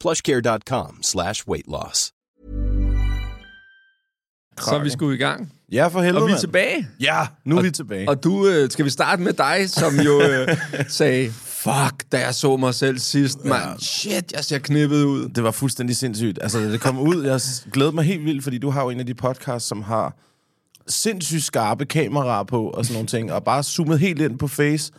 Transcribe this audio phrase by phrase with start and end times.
[0.00, 2.12] plushcare.com slash weight loss.
[4.60, 5.52] Så er vi skulle i gang.
[5.72, 6.40] Ja, for helvede, Og vi er mand.
[6.40, 6.88] tilbage.
[7.00, 8.08] Ja, nu er vi tilbage.
[8.08, 10.48] Og du, øh, skal vi starte med dig, som jo øh,
[10.88, 13.78] sagde, fuck, da jeg så mig selv sidst, mand.
[13.80, 15.28] Shit, jeg ser knippet ud.
[15.28, 16.38] Det var fuldstændig sindssygt.
[16.42, 17.40] Altså, da det kom ud, jeg
[17.72, 20.16] glædede mig helt vildt, fordi du har jo en af de podcasts, som har
[20.88, 24.92] sindssygt skarpe kameraer på og sådan nogle ting, og bare zoomet helt ind på face,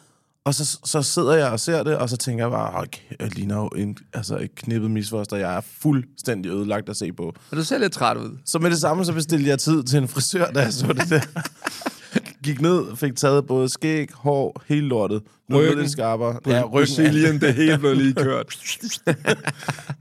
[0.48, 3.36] og så, så sidder jeg og ser det, og så tænker jeg bare, okay, jeg
[3.36, 7.24] ligner jo en, altså et knippet misfoster, jeg er fuldstændig ødelagt at se på.
[7.52, 8.38] Og du ser lidt træt ud.
[8.46, 11.10] Så med det samme, så bestilte jeg tid til en frisør, da jeg så det
[11.10, 11.22] der.
[12.48, 15.22] Gik ned, fik taget både skæg, hår, hele lortet.
[15.50, 15.82] Nu er det Ryggen.
[15.82, 16.40] lidt skarpere.
[16.48, 18.56] Ja, Brazilian, det hele blev lige kørt.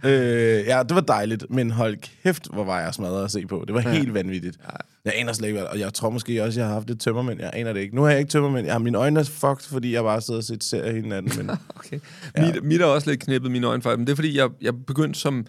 [0.04, 3.64] Øh, ja, det var dejligt, men hold kæft, hvor var jeg smadret at se på.
[3.66, 3.90] Det var ja.
[3.90, 4.58] helt vanvittigt.
[5.04, 7.40] Jeg aner slet ikke, og jeg tror måske også, jeg har haft lidt tømmermænd.
[7.40, 7.96] Jeg aner det ikke.
[7.96, 8.66] Nu har jeg ikke tømmermænd.
[8.66, 11.32] Jeg har mine øjne er fucked, fordi jeg bare sidder og set serie hele natten.
[11.46, 11.98] Men Okay.
[12.36, 12.52] Ja.
[12.52, 15.20] Mit, mit er også lidt knippet mine for men det er fordi, jeg, jeg begyndte
[15.20, 15.46] som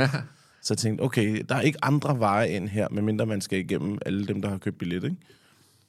[0.62, 3.98] så jeg tænkte, okay, der er ikke andre veje ind her, medmindre man skal igennem
[4.06, 5.16] alle dem, der har købt billet, ikke?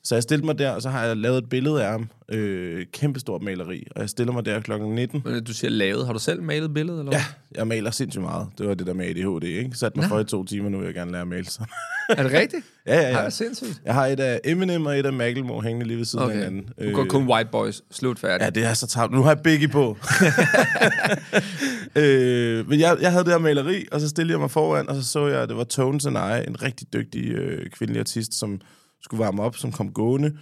[0.05, 2.09] Så jeg stillede mig der, og så har jeg lavet et billede af ham.
[2.29, 3.87] Øh, kæmpestort maleri.
[3.95, 5.21] Og jeg stiller mig der klokken 19.
[5.25, 6.05] Men du siger lavet.
[6.05, 7.25] Har du selv malet et billede, eller Ja,
[7.55, 8.47] jeg maler sindssygt meget.
[8.57, 9.71] Det var det der med ADHD, ikke?
[9.73, 10.09] Sat mig Nå.
[10.09, 11.45] for i to timer, nu vil jeg gerne lære at male.
[11.45, 11.65] Så.
[12.09, 12.65] Er det rigtigt?
[12.87, 13.15] ja, ja, ja.
[13.15, 13.81] Ej, sindssygt.
[13.85, 16.35] Jeg har et af Eminem og et af Macklemore hængende lige ved siden okay.
[16.35, 16.89] af hinanden.
[16.89, 17.81] Du går kun white boys.
[17.91, 18.43] Slut færdig.
[18.43, 19.13] Ja, det er så tavlt.
[19.13, 19.91] Nu har jeg Biggie på.
[22.01, 24.95] øh, men jeg, jeg havde det her maleri, og så stillede jeg mig foran, og
[24.95, 28.39] så så jeg, at det var Tones and I, en rigtig dygtig øh, kvindelig artist,
[28.39, 28.61] som
[29.03, 30.37] skulle varme op, som kom gående,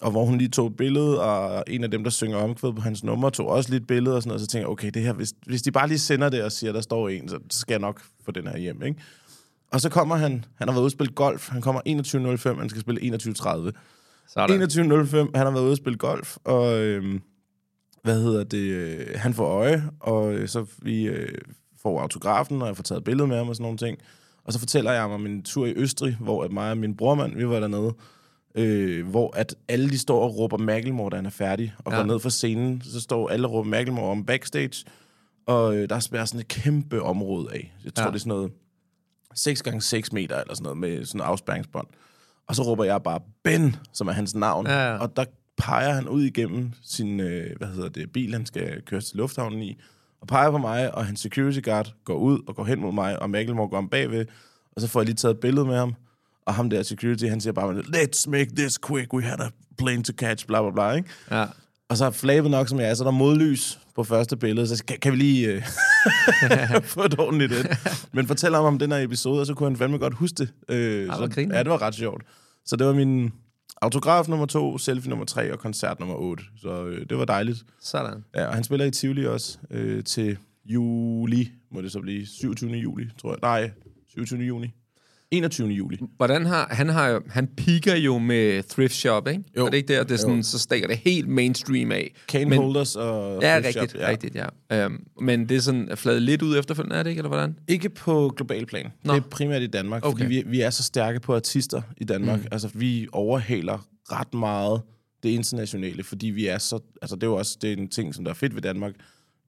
[0.00, 2.80] og hvor hun lige tog et billede, og en af dem, der synger omkvæd på
[2.80, 5.02] hans nummer, tog også lige et billede og sådan noget, så tænkte jeg, okay, det
[5.02, 7.72] her, hvis, hvis de bare lige sender det og siger, der står en, så skal
[7.72, 9.00] jeg nok få den her hjem, ikke?
[9.72, 11.80] Og så kommer han, han har været ude og spille golf, han kommer
[12.54, 13.70] 21.05, han skal spille 21.30.
[14.28, 14.62] Sådan.
[14.62, 17.22] 21.05, han har været ude og spille golf, og øhm,
[18.02, 21.38] hvad hedder det, øh, han får øje, og øh, så vi øh,
[21.82, 23.98] får autografen, og jeg får taget billede med ham og sådan nogle ting.
[24.48, 27.36] Og så fortæller jeg om min tur i Østrig, hvor at mig og min brormand,
[27.36, 27.94] vi var dernede.
[28.54, 31.98] øh, hvor at alle de står og råber Macklemore, da han er færdig, og Ja.
[31.98, 34.84] går ned fra scenen, så står alle og råber Macklemore om backstage,
[35.46, 37.74] og øh, der er spærret sådan et kæmpe område af.
[37.84, 38.06] Jeg tror, Ja.
[38.06, 38.10] ja.
[38.10, 38.52] det er sådan noget
[39.34, 41.86] 6 gange 6 meter, eller sådan noget, med sådan en afspærringsbånd.
[42.48, 44.98] Og så råber jeg bare Ben, som er hans navn, Ja, ja.
[44.98, 45.24] og der
[45.58, 49.62] peger han ud igennem sin, øh, hvad hedder det, bil, han skal køre til lufthavnen
[49.62, 49.76] i,
[50.20, 53.22] og peger på mig, og hans security guard går ud og går hen mod mig,
[53.22, 54.26] og Macklemore går om bagved,
[54.72, 55.94] og så får jeg lige taget et billede med ham,
[56.46, 59.48] og ham der security, han siger bare, let's make this quick, we had a
[59.78, 61.08] plane to catch, bla bla bla, ikke?
[61.30, 61.46] Ja.
[61.88, 64.84] Og så flabet nok som jeg er, så er der modlys på første billede, så
[64.84, 65.62] kan, kan vi lige øh,
[66.94, 67.78] få et ordentligt et.
[68.12, 70.52] Men fortæl ham om den her episode, og så kunne han fandme godt huske det.
[70.68, 72.22] Øh, hvor så, ja, det var ret sjovt.
[72.66, 73.32] Så det var min
[73.82, 76.44] autograf nummer to, selfie nummer tre og koncert nummer 8.
[76.56, 77.64] Så øh, det var dejligt.
[77.80, 78.24] Sådan.
[78.34, 82.26] Ja, og han spiller i Tivoli også øh, til juli, må det så blive.
[82.26, 82.70] 27.
[82.70, 83.38] juli, tror jeg.
[83.42, 83.70] Nej,
[84.08, 84.40] 27.
[84.40, 84.74] juni.
[85.30, 85.68] 21.
[85.68, 85.98] juli.
[86.16, 89.42] Hvordan har, han har han piker jo med thrift shop, ikke?
[89.56, 89.66] Jo.
[89.66, 90.42] Er det ikke der, det er sådan, Jo.
[90.42, 92.14] så stikker det helt mainstream af.
[92.28, 94.08] Cane Men- holders og Ja, thrift rigtigt, shop, ja.
[94.08, 94.36] rigtigt,
[94.70, 94.86] ja.
[94.86, 97.56] Um, men det er sådan fladet lidt ud efterfølgende, er det ikke, eller hvordan?
[97.68, 98.86] Ikke på global plan.
[99.04, 99.14] Nå.
[99.14, 100.04] Det er primært i Danmark.
[100.06, 100.24] Okay.
[100.24, 102.40] fordi vi, vi er så stærke på artister i Danmark.
[102.40, 102.48] Mm.
[102.52, 104.82] Altså, vi overhaler ret meget
[105.22, 106.78] det internationale, fordi vi er så...
[107.02, 108.92] Altså, det er jo også det er en ting, som der er fedt ved Danmark.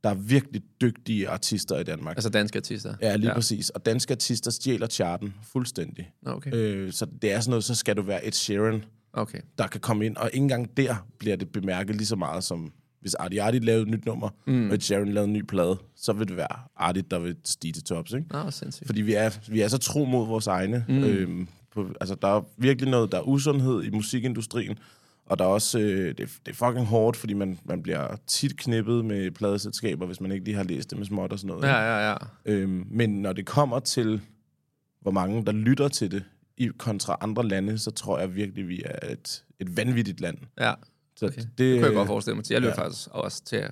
[0.05, 2.17] Der er virkelig dygtige artister i Danmark.
[2.17, 2.95] Altså danske artister.
[3.03, 3.35] ja, lige ja.
[3.35, 3.71] præcis.
[3.71, 6.11] Og danske artister stjæler charten fuldstændig.
[6.27, 6.55] Okay.
[6.55, 9.39] Øh, så det er sådan noget, så skal du være et Sheeran, okay.
[9.59, 12.73] der kan komme ind, og ikke engang der bliver det bemærket lige så meget som
[13.01, 14.71] hvis Artie Artie lavede et nyt nummer, mm.
[14.71, 17.85] og Sheeran lavede en ny plade, så vil det være Artie, der vil stige til
[17.85, 18.27] tops, ikke?
[18.31, 18.87] Nå, sindssygt.
[18.87, 20.85] Fordi vi er, vi er så tro mod vores egne.
[20.89, 21.05] Mm.
[21.05, 24.79] Øhm, på, altså, der er virkelig noget, der er usundhed i musikindustrien,
[25.31, 28.17] og der er også, øh, det, er- det er fucking hårdt, fordi man, man bliver
[28.27, 31.49] tit knippet med pladeselskaber, hvis man ikke lige har læst det med småt og sådan
[31.57, 31.69] noget.
[31.69, 32.17] Ja, ja, ja.
[32.45, 34.21] Øhm, men når det kommer til,
[35.01, 36.25] hvor mange der lytter til det,
[36.57, 40.39] i kontra andre lande, så tror jeg virkelig, vi er et, et vanvittigt land.
[40.61, 40.73] ja.
[41.17, 41.37] Så Okay.
[41.41, 42.55] det, Det kunne jeg godt forestille mig til.
[42.55, 42.85] Jeg lytter ja.
[42.85, 43.63] faktisk også til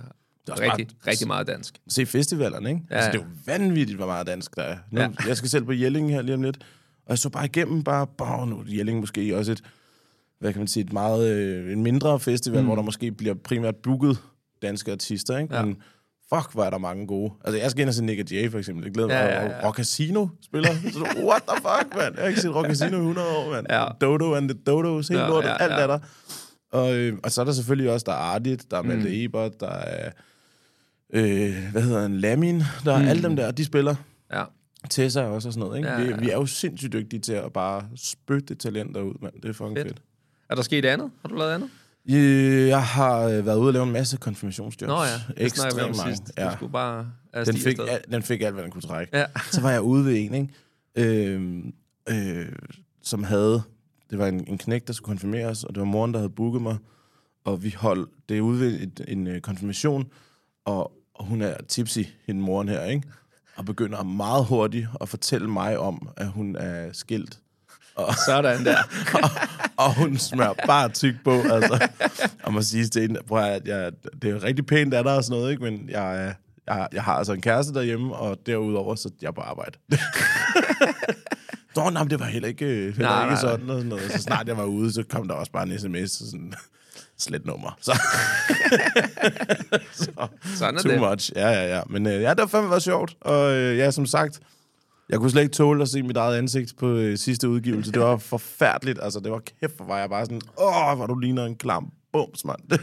[0.51, 1.79] også rigtig, bare- rigtig meget dansk.
[1.89, 2.83] se festivalerne, ikke?
[2.91, 4.79] Ja, altså, det er jo vanvittigt, hvor meget dansk der er.
[4.91, 5.09] Nu, ja.
[5.29, 6.57] Jeg skal selv på Jelling her lige om lidt,
[7.05, 9.63] og jeg så bare igennem, bare, bare nu er Jelling måske også et,
[10.41, 12.67] hvad kan man sige, et meget, øh, en mindre festival, mm.
[12.67, 14.19] hvor der måske bliver primært booket
[14.63, 15.57] danske artister, ikke?
[15.57, 15.65] Ja.
[15.65, 15.77] Men
[16.35, 17.33] fuck, hvor er der mange gode.
[17.45, 18.85] Altså, jeg skal ind og se Nick Jay, for eksempel.
[18.85, 19.15] Jeg glæder mig.
[19.15, 19.67] Ja, Ja, ja, ja.
[19.67, 20.71] Rock Casino spiller.
[20.93, 20.99] Så,
[21.29, 22.15] what the fuck, mand?
[22.15, 23.67] Jeg har ikke set Rock Casino i 100 år, mand.
[23.71, 23.85] Ja.
[24.01, 25.79] Dodo and the Dodos, helt Ja, lortet, ja, alt ja.
[25.79, 25.99] er der.
[26.73, 29.15] Og, øh, og så er der selvfølgelig også, der er Ardit, der er Malte Mm.
[29.15, 30.11] Ebert, der er,
[31.13, 33.09] øh, hvad hedder han, Lamin, der er mm.
[33.09, 33.95] alle dem der, de spiller.
[34.33, 34.45] Ja.
[34.91, 35.89] Tessa også og sådan noget, ikke?
[35.89, 39.15] Ja, Ja, ja, vi, vi er jo sindssygt dygtige til at bare spytte talenter ud,
[39.23, 39.35] mand.
[39.43, 39.89] Det er fucking fedt.
[39.89, 40.03] Fedt.
[40.51, 41.11] Er der sket andet?
[41.23, 41.71] Har du lavet andet?
[42.69, 44.89] Jeg har øh, været ude og lave en masse konfirmationsjobs.
[44.89, 46.33] Nå ja, det snakkede vi om sidst.
[46.39, 46.51] Ja.
[46.51, 47.11] Du skulle bare
[47.47, 49.19] Den fik, al, den fik alt, hvad den kunne trække.
[49.19, 49.27] Ja.
[49.51, 50.49] Så var jeg ude ved en, ikke?
[50.95, 51.65] Øh,
[52.11, 52.53] øh,
[53.03, 53.63] som havde...
[54.11, 56.63] Det var en, en knæk, der skulle konfirmeres, og det var moren, der havde booket
[56.63, 56.77] mig.
[57.45, 60.07] Og vi holdt det ude ved et, en øh, konfirmation,
[60.65, 63.09] og, og hun er tipsy, hende moren her, ikke?
[63.57, 67.41] Og begynder meget hurtigt at fortælle mig om, at hun er skilt.
[68.27, 68.77] Sådan der.
[69.23, 69.31] og,
[69.77, 71.89] og hun smører bare tyk på, altså.
[72.43, 73.93] Og må sige til hende, prøv at jeg,
[74.23, 75.63] det er jo rigtig pænt af dig og sådan noget, ikke?
[75.63, 76.35] Men jeg,
[76.67, 79.79] jeg, jeg har altså en kæreste derhjemme, og derudover, så jeg er på arbejde.
[81.77, 83.71] Nå, nej, det var heller ikke, heller Nej, ikke nej, sådan.
[83.71, 84.13] Og sådan noget.
[84.13, 86.55] Så snart jeg var ude, så kom der også bare en sms, og sådan,
[87.19, 87.79] slet nummer.
[87.81, 87.93] Så,
[89.93, 91.01] så Sådan er too det.
[91.01, 91.33] much.
[91.37, 91.83] Ja, ja, ja.
[91.91, 93.15] Men øh, ja, det var fandme været sjovt.
[93.21, 94.41] Og øh, ja, som sagt,
[95.11, 97.93] jeg kunne slet ikke tåle at se mit eget ansigt på øh, sidste udgivelse.
[97.93, 98.99] Det var forfærdeligt.
[99.03, 101.87] Altså, det var kæft, hvor var jeg bare sådan, åh, hvor du ligner en klam
[102.13, 102.59] bums, mand.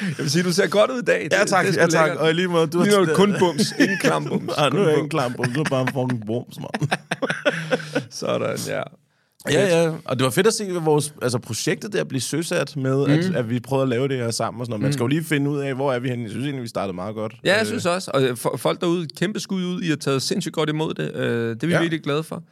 [0.00, 1.28] Jeg vil sige, du ser godt ud i dag.
[1.32, 2.06] ja, Det- tak, det er ja, tak.
[2.08, 2.22] lækkert.
[2.22, 4.52] Og i lige måde, du Lige nu er det kun bums, ingen klam bums.
[4.58, 6.58] Ah, nu er Kun jeg ikke en klam bums, nu er bare en fucking bums,
[6.60, 6.90] mand.
[8.10, 8.82] Sådan, ja.
[9.50, 9.92] Ja, ja.
[10.04, 13.12] Og det var fedt at se vores altså, projektet der blive søsat med, mm.
[13.12, 14.82] at, at vi prøvede at lave det her sammen og sådan noget.
[14.82, 16.22] Man skal jo lige finde ud af, hvor er vi henne.
[16.22, 17.34] Jeg synes egentlig, vi startede meget godt.
[17.44, 18.10] Ja, jeg Øh, synes også.
[18.14, 19.82] Og øh, for, folk derude, kæmpe skud ud.
[19.82, 21.14] I har taget sindssygt godt imod det.
[21.14, 21.80] Øh, det er vi Ja.
[21.80, 22.42] virkelig glade for.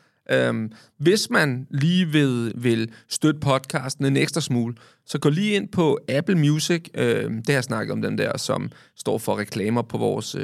[0.49, 4.75] Um, hvis man lige vil, vil støtte podcasten en ekstra smule,
[5.07, 6.85] så gå lige ind på Apple Music.
[6.99, 10.37] Uh, det har jeg snakket om den der, som står for reklamer på vores...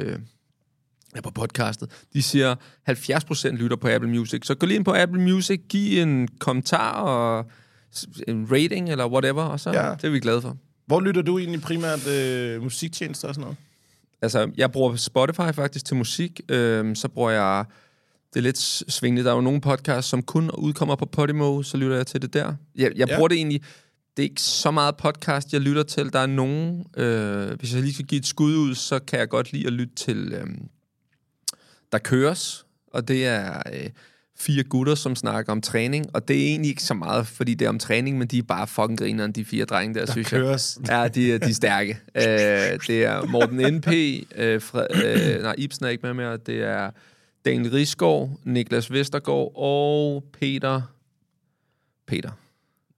[1.15, 1.91] ja, på podcastet.
[2.13, 2.55] De siger,
[2.89, 4.45] 70% lytter på Apple Music.
[4.47, 7.45] Så gå lige ind på Apple Music, giv en kommentar og
[8.27, 9.91] en rating eller whatever, og så Ja.
[9.91, 10.57] det er vi glade for.
[10.85, 13.57] Hvor lytter du egentlig primært øh, musiktjenester og sådan noget?
[14.21, 16.41] Altså, jeg bruger Spotify faktisk til musik.
[16.49, 17.65] Øhm, så bruger jeg...
[18.33, 18.57] Det er lidt
[18.91, 19.23] svingende.
[19.23, 22.33] Der er jo nogle podcasts, som kun udkommer på Podimo, så lytter jeg til det
[22.33, 22.53] der.
[22.75, 23.15] Jeg, jeg Ja.
[23.15, 23.61] bruger det egentlig...
[24.17, 26.13] Det er ikke så meget podcast, jeg lytter til.
[26.13, 26.85] Der er nogen...
[26.97, 29.73] Øh, hvis jeg lige skal give et skud ud, så kan jeg godt lide at
[29.73, 30.33] lytte til...
[30.33, 30.47] Øh,
[31.91, 33.61] der køres, og det er...
[33.73, 33.89] Øh,
[34.39, 37.65] fire gutter, som snakker om træning, og det er egentlig ikke så meget, fordi det
[37.65, 40.29] er om træning, men de er bare fucking grineren, de fire drenge der, der synes
[40.29, 40.79] køres.
[40.81, 40.89] jeg.
[40.89, 41.99] Ja, de, er- de er stærke.
[42.15, 42.23] øh,
[42.87, 43.87] det er Morten N.P.,
[44.35, 44.85] øh, Fred,
[45.35, 46.91] øh, nej, Ibsen er ikke med mere, det er
[47.45, 50.81] Daniel Risgaard, Niklas Vestergaard og Peter...
[52.07, 52.31] Peter.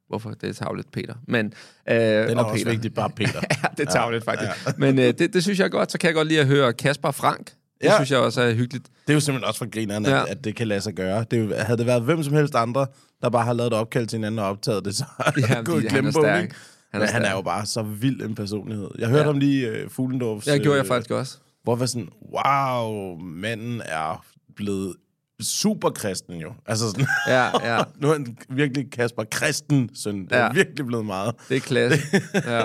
[0.08, 0.30] Hvorfor?
[0.32, 1.14] Det er tavligt, Peter.
[1.28, 1.54] Men,
[1.90, 2.72] øh, Den er og også Peter.
[2.72, 3.40] vigtig, bare Peter.
[3.64, 4.52] ja, det er tavligt, faktisk.
[4.68, 4.72] Ja.
[4.78, 5.92] Men øh, det, det synes jeg er godt.
[5.92, 7.52] Så kan jeg godt lide at høre Kasper Frank.
[7.82, 7.96] Det Ja.
[7.96, 8.86] synes jeg også er hyggeligt.
[8.86, 10.18] Det er jo simpelthen også for grineren, at, Ja.
[10.18, 10.24] ja.
[10.32, 11.26] at det kan lade sig gøre.
[11.32, 12.88] Det jo, havde det været hvem som helst andre,
[13.22, 15.04] der bare har lavet et opkald til hinanden og optaget det, så
[15.50, 16.56] Ja, gået han er stærk.
[16.94, 18.90] Han er han er jo bare så vild en personlighed.
[19.00, 19.24] Jeg hørte Ja.
[19.26, 19.30] ja.
[19.30, 20.46] om lige uh, Fuglendorfs...
[20.46, 21.38] Det gjorde jeg øh, faktisk også.
[21.64, 24.96] Hvor jeg var sådan, wow, manden er blevet
[25.42, 26.54] super kristen jo.
[26.66, 27.84] Altså sådan, Ja, ja.
[28.02, 30.24] nu er han virkelig Kasper Kristen søn.
[30.26, 30.52] Det er Ja.
[30.54, 31.36] virkelig blevet meget.
[31.50, 32.00] Det er klasse.
[32.52, 32.64] Ja.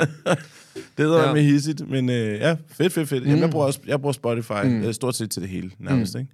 [0.74, 1.32] Det hedder Ja.
[1.32, 3.24] med hissigt, men øh, ja, fedt, fedt, fedt.
[3.24, 4.82] Jamen, jeg, bruger også, jeg bruger Spotify mm.
[4.82, 6.20] øh, stort set til det hele, nærmest, mm.
[6.20, 6.32] ikke?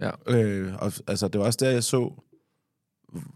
[0.00, 0.10] Ja.
[0.36, 2.12] Øh, og, altså, det var også der, jeg så,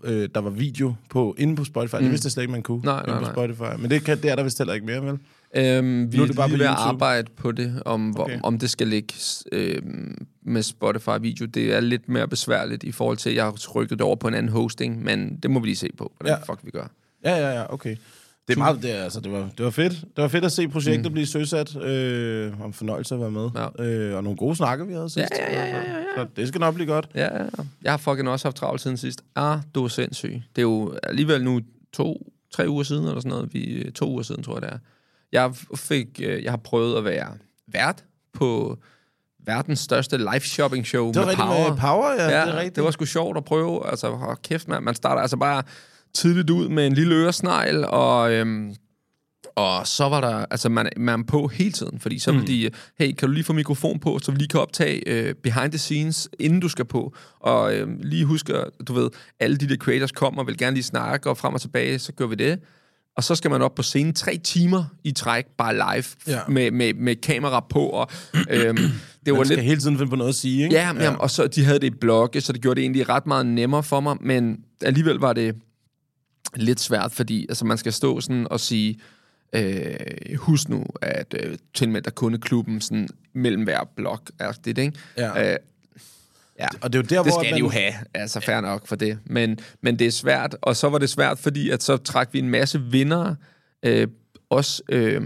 [0.04, 1.94] øh, der var video på, inde på Spotify.
[1.96, 2.02] Mm.
[2.02, 3.32] Det vidste jeg slet ikke, man kunne Nej, inde nej, på nej.
[3.32, 3.80] Spotify.
[3.80, 5.18] Men det, kan, det er der vist heller ikke mere, vel?
[5.56, 8.38] Øhm, vi Nu er, det bare lige på ved at arbejde på det, om, okay.
[8.42, 9.14] Om det skal ligge
[9.52, 11.46] øhm, med Spotify-video.
[11.46, 14.28] Det er lidt mere besværligt i forhold til, at jeg har rykket det over på
[14.28, 16.52] en anden hosting, men det må vi lige se på, hvordan ja.
[16.52, 16.86] Fuck vi gør.
[17.24, 17.96] Ja, ja, ja, okay.
[18.48, 19.92] Det er meget, det, altså, det, var, det var fedt.
[19.92, 21.12] Det var fedt at se projektet mm.
[21.12, 21.76] blive søsat.
[21.76, 23.50] Øh, om fornøjelse at være med.
[23.54, 23.84] Ja.
[23.84, 25.32] Øh, og nogle gode snakker, vi havde sidst.
[25.38, 27.08] Ja, ja, ja, ja, ja, Så det skal nok blive godt.
[27.14, 27.64] Ja, ja, ja.
[27.82, 29.24] jeg har fucking også haft travlt siden sidst.
[29.36, 30.42] Ah, du er sindssyg.
[30.56, 31.60] Det er jo alligevel nu
[31.92, 33.54] to, tre uger siden, eller sådan noget.
[33.54, 34.78] Vi, to uger siden, tror jeg det er.
[35.34, 37.28] Jeg, fik, øh, jeg har prøvet at være
[37.72, 38.78] vært på
[39.46, 41.68] verdens største live shopping show Det var med Power.
[41.70, 42.22] med Power, ja.
[42.38, 42.76] Ja, det er rigtigt.
[42.76, 43.90] det var sgu sjovt at prøve.
[43.90, 44.82] Altså, hold kæft, man.
[44.82, 45.62] Man starter altså bare
[46.14, 48.74] tidligt ud med en lille øresnegl, og, øhm,
[49.56, 52.46] og så var der, altså man, man på hele tiden, fordi så Mm.
[52.46, 55.72] de, hey, kan du lige få mikrofon på, så vi lige kan optage øh, behind
[55.72, 59.10] the scenes, inden du skal på, og øh, lige husk, at, du ved,
[59.40, 62.12] alle de der creators kommer og vil gerne lige snakke, og frem og tilbage, så
[62.12, 62.60] gør vi det.
[63.16, 66.40] Og så skal man op på scenen tre timer i træk, bare live, Ja.
[66.48, 68.08] med, med, med kamera på, og
[68.50, 68.76] øhm,
[69.26, 69.66] det var Man skal lidt...
[69.66, 70.74] hele tiden finde på noget at sige, ikke?
[70.76, 71.14] Ja, men, ja.
[71.14, 73.82] og så de havde det i blogge, så det gjorde det egentlig ret meget nemmere
[73.82, 75.54] for mig, men alligevel var det
[76.56, 78.98] lidt svært, fordi altså, man skal stå sådan og sige,
[79.54, 79.96] øh,
[80.36, 84.92] husk nu, at øh, tilmeld dig kundeklubben sådan, mellem hver blog, er det, ikke?
[85.16, 85.52] Ja.
[85.52, 85.56] Øh,
[86.58, 86.66] ja.
[86.80, 87.54] Og det er jo der, Det hvor skal man...
[87.54, 89.18] de jo have, altså fair nok for det.
[89.26, 92.38] Men, men det er svært, og så var det svært, fordi at så trak vi
[92.38, 93.34] en masse vinder,
[93.82, 94.08] øh,
[94.50, 95.22] også øh,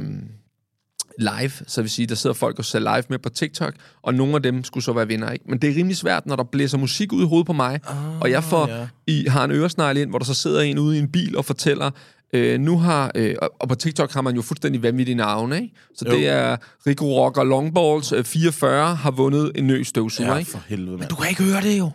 [1.19, 4.35] live, så vil sige, der sidder folk og ser live med på TikTok, og nogle
[4.35, 5.45] af dem skulle så være vinder, ikke?
[5.49, 8.21] Men det er rimelig svært, når der blæser musik ud i hovedet på mig, oh,
[8.21, 8.89] og jeg får, ja.
[9.07, 11.45] i, har en øresnegl ind, hvor der så sidder en ude i en bil og
[11.45, 11.91] fortæller,
[12.33, 15.75] Øh, nu har, øh, og- på TikTok har man jo fuldstændig vanvittige navne, ikke?
[15.95, 16.13] Så Jo.
[16.15, 16.57] det er
[16.87, 20.51] Rico Rocker Longballs øh, 44 har vundet en ny støvsuger, Ja, ikke?
[20.51, 21.09] for helvede, mand.
[21.11, 21.91] Du kan ikke høre det jo.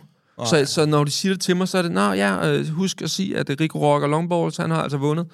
[0.46, 3.02] Så, så når de siger det til mig, så er det, nå ja, øh, husk
[3.02, 5.26] at sige, at Rico Rocker Longballs, han har altså vundet.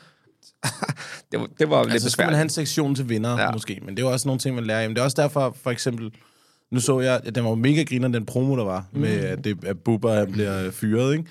[1.32, 2.36] det var, det var lidt Altså, så skal man besværligt.
[2.36, 3.50] have en sektion til vinder, Ja.
[3.52, 3.80] måske.
[3.84, 4.80] Men det er jo også nogle ting, man lærer.
[4.82, 6.10] Jamen, det er også derfor, for eksempel...
[6.72, 9.00] Nu så jeg, at den var mega griner, den promo, der var, mm.
[9.00, 11.24] med at, det, at Bubber han bliver fyret, ikke?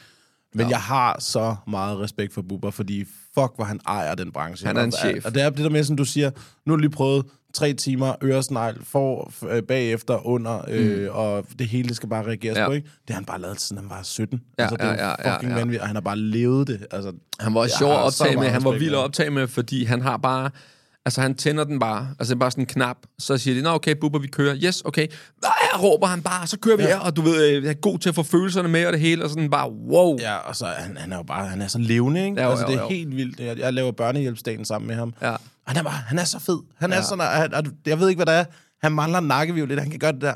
[0.54, 0.70] Men ja.
[0.70, 3.04] jeg har så meget respekt for Bubber, fordi
[3.34, 4.68] fuck, hvor han ejer den branche.
[4.68, 5.26] Han er en Og- chef.
[5.26, 6.30] Og det er det der med, som du siger,
[6.66, 11.68] nu har du lige prøvet tre timer øresnegl, for øh, bagefter, under, øh, og det
[11.68, 12.62] hele skal bare reageres Mm.
[12.62, 12.68] Ja.
[12.68, 12.88] på, ikke?
[12.88, 14.42] Det har han bare lavet, siden han var 17.
[14.58, 15.58] Ja, altså, det er ja, ja, ja, fucking ja.
[15.58, 16.86] vanvittigt, og han har bare levet det.
[16.92, 19.84] Altså, Han var Jeg sjov at optage med, han var vild at optage med, fordi
[19.84, 20.50] han har bare...
[21.06, 22.16] Altså, han tænder den bare.
[22.20, 22.98] Altså, bare sådan en knap.
[23.20, 24.56] Så siger de, nå, okay, Bubber, vi kører.
[24.64, 25.08] Yes, okay.
[25.74, 26.90] Nej, råber han bare, så kører vi Ja.
[26.90, 27.00] her.
[27.00, 29.24] Og du ved, øh, er god til at få følelserne med og det hele.
[29.24, 30.18] Og sådan bare, wow.
[30.20, 32.38] Ja, og så han, han er jo bare, han er så levende, ikke?
[32.42, 32.90] Ja, jo, altså, jo, det er jo.
[32.90, 33.40] helt vildt.
[33.40, 35.14] Jeg, jeg laver børnehjælpsdagen sammen med ham.
[35.22, 35.30] Ja.
[35.32, 36.60] Og han er bare, han er så fed.
[36.80, 36.98] Han Ja.
[36.98, 38.46] er sådan, han, og jeg ved ikke, hvad det er.
[38.84, 40.34] Han mangler en nakkevivl lidt, han kan gøre det der.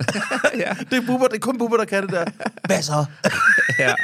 [0.64, 0.72] ja.
[0.90, 2.24] Det er Bubber, det er kun Bubber, der kan det der.
[2.66, 3.04] Hvad så?
[3.78, 3.94] ja.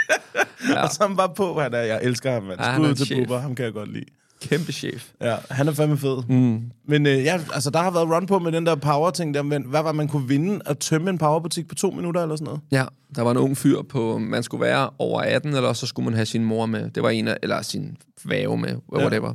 [0.68, 0.82] Ja.
[0.82, 2.60] og så er han bare på, han er, jeg elsker ham, mand.
[2.60, 3.18] Ja, han Skud til chef.
[3.18, 4.04] Bubber, ham kan jeg godt lide.
[4.42, 5.10] Kæmpe chef.
[5.20, 6.22] Ja, han er fandme fed.
[6.28, 6.62] Mm.
[6.88, 9.62] Men øh, ja, altså, der har været run på med den der power-ting der, men
[9.62, 12.60] hvad var man kunne vinde at tømme en powerbutik på to minutter eller sådan noget?
[12.70, 12.84] Ja,
[13.14, 16.14] der var en ung fyr på, man skulle være over 18, eller så skulle man
[16.14, 16.90] have sin mor med.
[16.90, 19.34] Det var en af, eller sin væve med, whatever.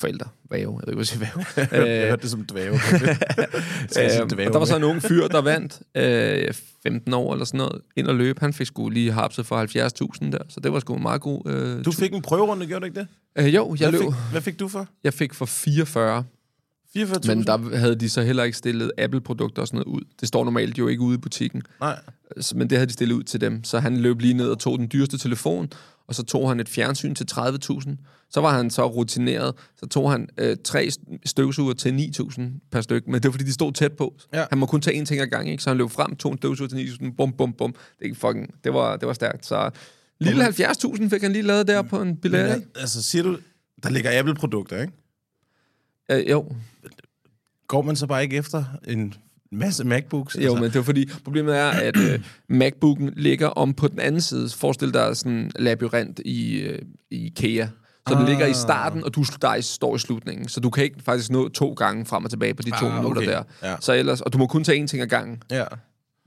[0.00, 1.86] Forældre, væve, jeg ved ikke, hvad jeg væve.
[1.86, 2.74] jeg hørte det som dvæve.
[3.98, 7.44] Øh, dvæve og der var så en ung fyr, der vandt øh, 15 år eller
[7.44, 8.38] sådan noget, ind og løb.
[8.40, 9.64] Han fik sgu lige hapset for
[10.24, 11.42] 70.000 der, så det var sgu en meget god...
[11.46, 13.08] Øh, Du fik en prøverunde, gjorde du ikke det?
[13.38, 14.08] øh, jo, jeg hvad, løb.
[14.08, 14.88] fik, hvad fik du for?
[15.04, 16.24] Jeg fik for 44,
[16.96, 17.26] 44.000?
[17.26, 20.02] men der havde de så heller ikke stillet Apple-produkter og sådan noget ud.
[20.20, 21.98] Det står normalt jo ikke ude i butikken, Nej.
[22.54, 23.64] Men det havde de stillet ud til dem.
[23.64, 25.68] Så han løb lige ned og tog den dyreste telefon,
[26.06, 27.90] og så tog han et fjernsyn til 30.000.
[28.30, 30.88] Så var han så rutineret, så tog han øh, tre
[31.24, 34.14] støvsuger til 9.000 per styk, men det var fordi, de stod tæt på.
[34.32, 34.44] Ja.
[34.50, 35.62] Han må kun tage én ting ad gang, ikke?
[35.62, 37.74] så han løb frem, tog en støvsuger til 9.000, bum, bum, bum.
[38.00, 39.46] Det, fucking, det, var, det var stærkt.
[39.46, 39.70] Så
[40.20, 42.38] lille 70.000 fik han lige lavet der på en billet.
[42.38, 43.38] Ja, altså, siger du,
[43.82, 44.92] der ligger Apple-produkter, ikke?
[46.10, 46.48] Øh, jo,
[47.68, 49.14] Går man så bare ikke efter en
[49.52, 50.36] masse MacBooks?
[50.36, 54.00] Jo, altså, men det er fordi, problemet er, at øh, MacBooken ligger om på den
[54.00, 54.48] anden side.
[54.50, 57.66] Forestil dig sådan en labyrint i, øh, i IKEA.
[58.08, 58.28] Så den Ah.
[58.28, 60.48] ligger i starten, og du der står i slutningen.
[60.48, 62.94] Så du kan ikke faktisk nå to gange frem og tilbage på de to Ah,
[62.94, 63.30] minutter okay.
[63.30, 63.42] der.
[63.62, 63.76] Ja.
[63.80, 65.42] Så ellers, og du må kun tage én ting ad gangen.
[65.50, 65.64] Ja.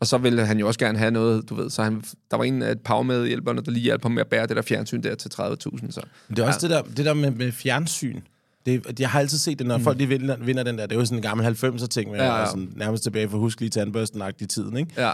[0.02, 1.70] Og så ville han jo også gerne have noget, du ved.
[1.70, 4.22] Så han, der var en af et par med hjælperne, der lige hjalp ham med
[4.22, 5.92] at bære det der fjernsyn der til 30.000.
[5.92, 6.02] Så.
[6.30, 6.68] Det er også ja.
[6.68, 8.20] det der, det der med, med fjernsyn.
[8.66, 9.84] Det, jeg har altid set det, når mm.
[9.84, 10.86] folk de vinder, vinder den der.
[10.86, 12.40] Det er jo sådan en gammel 90'er ting, med ja.
[12.40, 12.46] ja.
[12.46, 14.94] Sådan, nærmest tilbage for husk lige tandbørsten i tiden, ikke?
[14.98, 15.12] Ja.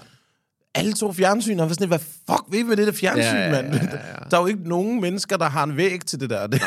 [0.75, 3.51] Alle to fjernsyn, og var sådan, hvad fuck vil I med det der fjernsyn, Ja,
[3.51, 3.67] mand?
[3.75, 4.13] ja, ja, ja.
[4.31, 6.47] Der er jo ikke nogen mennesker, der har en væg til det der.
[6.53, 6.61] Det,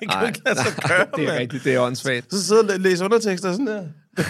[0.00, 1.38] det kan jo ikke lade sig gøre, det er mand.
[1.40, 2.26] rigtigt, det er åndssvagt.
[2.34, 3.82] Så sidder og læ- læser undertekster sådan der.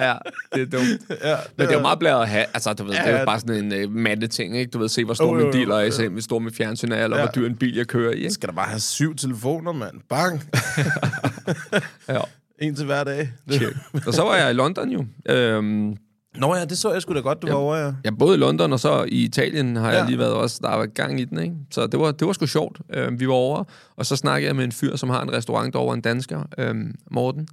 [0.00, 0.14] Ja,
[0.54, 1.20] det er dumt.
[1.24, 2.44] Ja, Men det er jo meget blæret at have.
[2.54, 4.70] Altså, du ved, ja, det er jo bare sådan en uh, mande ting, ikke?
[4.70, 7.04] Du ved, se, hvor stor Jo, min dealer er, se, hvor stor min fjernsyn er,
[7.04, 7.22] eller Ja.
[7.24, 8.30] hvor dyr en bil, jeg kører i, ikke?
[8.30, 9.94] skal der bare have syv telefoner, mand.
[10.08, 10.42] Bang.
[12.08, 12.20] Ja.
[12.58, 13.32] en til hver dag.
[13.52, 13.76] Check.
[14.06, 15.04] Og så var jeg i London jo.
[15.28, 15.96] Øhm,
[16.36, 17.92] Nå ja, det så jeg sgu da godt, du var over, ja.
[18.04, 19.96] jeg boede i London, og så i Italien har ja.
[19.96, 20.08] jeg Ja.
[20.08, 20.58] lige været også.
[20.62, 21.54] Der var gang i den, ikke?
[21.70, 22.80] Så det var, det var sgu sjovt.
[22.94, 23.64] Øhm, vi var over,
[23.96, 26.94] og så snakkede jeg med en fyr, som har en restaurant derovre, en dansker, øhm,
[27.10, 27.48] Morten.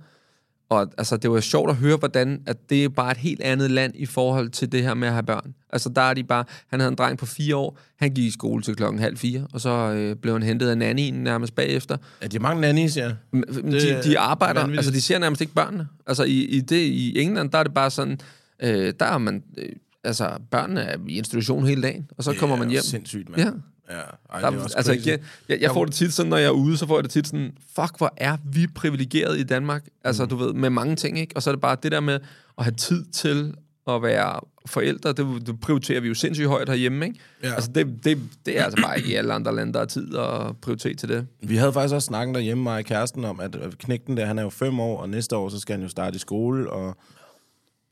[0.70, 3.72] Og altså, det var sjovt at høre, hvordan at det er bare et helt andet
[3.72, 5.54] land i forhold til det her med at have børn.
[5.70, 6.44] Altså, der er de bare...
[6.70, 7.78] Han havde en dreng på fire år.
[8.00, 10.78] Han gik i skole til klokken halv fire, og så øh, blev han hentet af
[10.78, 11.98] nannyen nærmest bagefter.
[12.22, 13.12] Ja, de er mange nannies, ja.
[13.32, 15.88] Men De, de arbejder, altså de ser nærmest ikke børnene.
[16.08, 18.20] Altså i, i, det, i England, der er det bare sådan,
[18.64, 19.70] øh, der er man, øh,
[20.04, 22.82] altså børnene er i institution hele dagen, og så kommer man hjem.
[22.82, 23.42] Sindssygt, mand.
[23.42, 23.52] Ja.
[23.90, 24.02] Ja,
[24.34, 25.08] ej, Der, det er også altså, crazy.
[25.08, 27.12] jeg, jeg, jeg får det tit sådan, når jeg er ude, så får jeg det
[27.12, 29.86] tit sådan, fuck, hvor er vi privilegeret i Danmark.
[30.04, 30.30] Altså, Mm.
[30.30, 31.36] du ved, med mange ting, ikke?
[31.36, 32.20] Og så er det bare det der med
[32.58, 33.54] at have tid til
[33.90, 37.20] at være forældre, det, det prioriterer vi jo sindssygt højt herhjemme, ikke?
[37.44, 37.54] Ja.
[37.54, 40.14] Altså, det, det, det er altså bare ikke i alle andre lande, der er tid
[40.16, 41.28] og prioritet til det.
[41.44, 44.44] Vi havde faktisk også snakket derhjemme, mig og kæresten, om, at knægten der, han er
[44.44, 46.98] jo fem år, og næste år, så skal han jo starte i skole, og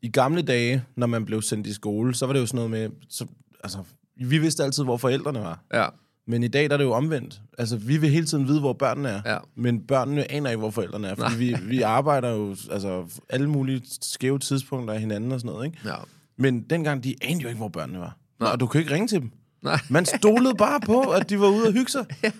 [0.05, 2.71] i gamle dage, når man blev sendt i skole, så var det jo sådan noget
[2.71, 3.25] med, så,
[3.63, 3.77] altså,
[4.17, 5.63] vi vidste altid, hvor forældrene var.
[5.73, 5.85] Ja,
[6.27, 7.41] Men i dag der er det jo omvendt.
[7.57, 9.21] Altså, vi vil hele tiden vide, hvor børnene er.
[9.25, 9.37] Ja.
[9.55, 11.15] Men børnene aner ikke, hvor forældrene er.
[11.15, 15.65] Fordi vi, vi arbejder jo altså, alle mulige skæve tidspunkter af hinanden og sådan noget.
[15.65, 15.77] Ikke?
[15.85, 15.95] ja.
[16.37, 18.17] Men dengang, de anede jo ikke, hvor børnene var.
[18.39, 18.51] Nej.
[18.51, 19.31] Og du kan ikke ringe til dem.
[19.63, 19.79] Nej.
[19.89, 22.05] Man stolede bare på, at de var ude og hygge sig.
[22.23, 22.31] ja.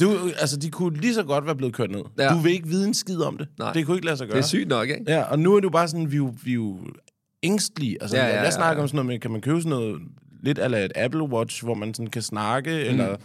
[0.00, 2.02] det, altså, de kunne lige så godt være blevet kørt ned.
[2.18, 2.28] Ja.
[2.28, 3.48] Du vil ikke vide en skid om det.
[3.58, 3.72] Nej.
[3.72, 4.36] Det kunne ikke lade sig gøre.
[4.36, 5.04] Det er sygt nok, ikke?
[5.06, 6.78] Ja, og nu er jo bare sådan, vi er jo, vi er jo
[7.42, 7.96] ængstlige.
[8.00, 10.00] Altså, Ja, ja, ja, jeg snakker om sådan noget med, kan man købe sådan noget,
[10.42, 12.76] lidt af et Apple Watch, hvor man sådan kan snakke, mm.
[12.90, 13.16] eller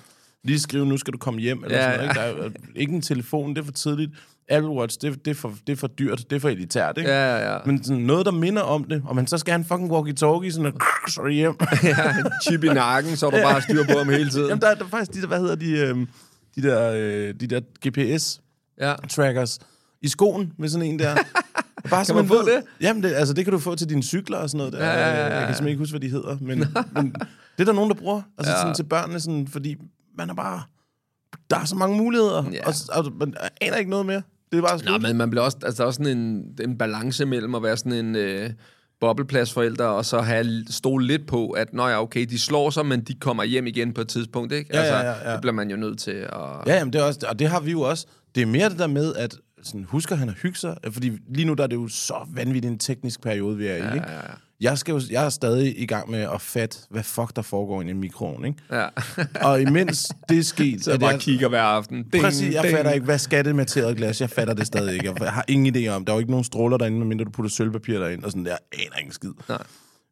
[0.44, 2.10] lige skrive, nu skal du komme hjem, eller Ja, sådan noget.
[2.30, 2.44] Ikke?
[2.44, 4.12] Der er ikke en telefon, det er for tidligt.
[4.50, 7.10] Apple Watch, det, det, er, for, det er for dyrt, det er for elitært, ikke?
[7.10, 7.58] Ja, ja, ja.
[7.66, 10.52] Men sådan noget, der minder om det, og man så skal have en fucking walkie-talkie,
[10.52, 11.56] sådan og så er hjem.
[11.84, 14.48] ja, chip i nakken, så er du bare styr på ham hele tiden.
[14.50, 16.08] Jamen, der, er- der er faktisk de der, hvad hedder de, øhm,
[16.56, 19.66] de der, øh, de der GPS-trackers Ja.
[20.02, 21.16] i skoen med sådan en der.
[21.90, 22.64] Bare så man få ved- det?
[22.82, 24.74] Jamen, det, altså, det kan du få til dine cykler og sådan noget.
[24.74, 24.80] Der.
[24.86, 25.24] Ja, ja, ja, ja.
[25.24, 26.38] Jeg kan simpelthen ikke huske, hvad de hedder.
[26.42, 26.58] Men,
[26.96, 27.14] men
[27.58, 28.22] det er der nogen, der bruger.
[28.38, 28.60] Altså Ja.
[28.62, 29.76] sådan, til børnene, sådan, fordi
[30.18, 30.62] man er bare...
[31.50, 32.68] Der er så mange muligheder, Ja.
[32.68, 34.22] og, og man aner ikke noget mere.
[34.52, 35.02] Det er bare slut.
[35.02, 37.64] Nå, men man bliver også, altså, der er også sådan en, en balance mellem at
[37.64, 38.50] være sådan en øh,
[39.00, 43.02] boblepladsforælder, og så have stole lidt på, at nå ja, okay, de slår sig, men
[43.02, 44.70] de kommer hjem igen på et tidspunkt, ikke?
[44.74, 45.34] Ja, altså, ja, ja, ja.
[45.34, 46.40] det bliver man jo nødt til at...
[46.68, 48.06] Ja, jamen, det er også, og det har vi jo også.
[48.36, 50.78] Det er mere det der med, at sådan, husker han at hygge sig?
[50.92, 53.96] Fordi lige nu der er det jo så vanvittigt en teknisk periode, vi er i.
[53.96, 54.08] Ikke?
[54.08, 54.20] ja, ja.
[54.62, 57.82] Jeg, skal jo, jeg er stadig i gang med at fatte, hvad fuck der foregår
[57.82, 58.46] inde i mikroen.
[58.46, 58.60] Ikke?
[58.72, 58.88] Ja.
[59.50, 60.84] Og imens det er sket...
[60.84, 62.04] så jeg bare jeg- kigger hver aften.
[62.14, 62.76] Ding, Præcis, jeg ding.
[62.76, 64.22] fatter ikke, hvad skal det materet glas?
[64.22, 65.14] Jeg fatter det stadig ikke.
[65.24, 67.50] Jeg har ingen idé om, der er jo ikke nogen stråler derinde, medmindre du putter
[67.50, 68.58] sølvpapir derind, og sådan der.
[68.74, 69.32] Aner ikke en skid.
[69.50, 69.64] Nej.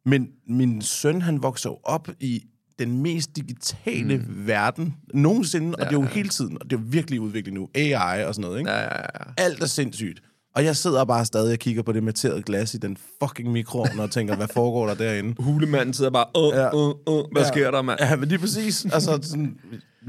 [0.06, 2.42] Men min søn, han vokser jo op i
[2.78, 4.46] den mest digitale mm.
[4.46, 7.68] verden nogensinde, og det er jo hele tiden, og det er jo virkelig udviklet nu.
[7.74, 8.70] AI og sådan noget, ikke?
[8.70, 9.32] Ja, ja, ja.
[9.36, 10.20] Alt er sindssygt.
[10.54, 14.00] Og jeg sidder bare stadig og kigger på det materede glas i den fucking mikroovn
[14.00, 15.34] og tænker, hvad foregår der derinde?
[15.42, 16.74] Hulemanden sidder bare, uh, Ja.
[16.74, 17.48] uh, uh, hvad Ja.
[17.48, 18.00] sker der, mand?
[18.00, 18.84] Ja, men lige præcis.
[18.84, 19.58] Altså, sådan,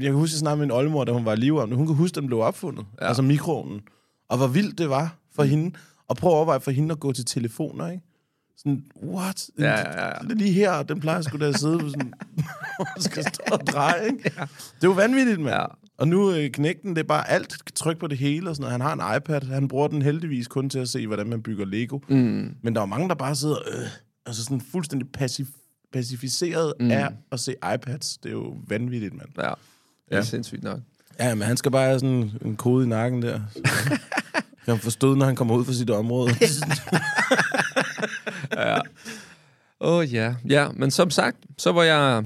[0.00, 1.74] jeg kan huske, jeg snakkede med min oldemor, da hun var i live.
[1.76, 2.84] Hun kan huske, at den blev opfundet.
[3.00, 3.06] Ja.
[3.06, 3.80] Altså mikroovnen.
[4.30, 5.48] Og hvor vildt det var for mm.
[5.50, 5.76] hende.
[6.08, 8.02] Og prøv at overveje for hende at gå til telefoner, ikke?
[8.56, 9.50] Sådan, what?
[9.58, 10.12] Ja, ja, ja.
[10.28, 12.12] Det lige her, den plejer sgu da at sidde på sådan...
[12.96, 14.32] og skal stå og dreje, ikke?
[14.36, 14.40] Ja.
[14.40, 15.54] Det er jo vanvittigt, mand.
[15.54, 15.64] Ja.
[15.98, 18.72] Og nu øh, knægten, det er bare alt tryk på det hele og sådan noget.
[18.72, 21.64] Han har en iPad, han bruger den heldigvis kun til at se, hvordan man bygger
[21.64, 21.98] Lego.
[22.08, 22.54] Mm.
[22.62, 23.88] Men der er mange, der bare sidder øh,
[24.26, 25.48] altså sådan fuldstændig passif
[25.92, 26.90] pacificeret mm.
[26.90, 28.18] af at se iPads.
[28.18, 29.28] Det er jo vanvittigt, mand.
[29.38, 29.52] Ja,
[30.08, 30.80] det er sindssygt nok.
[31.20, 33.40] Ja, men han skal bare have sådan en kode i nakken der.
[34.76, 36.30] Få stød, når han kommer ud fra sit område.
[39.80, 42.24] Åh oh, ja, ja, men som sagt, så var jeg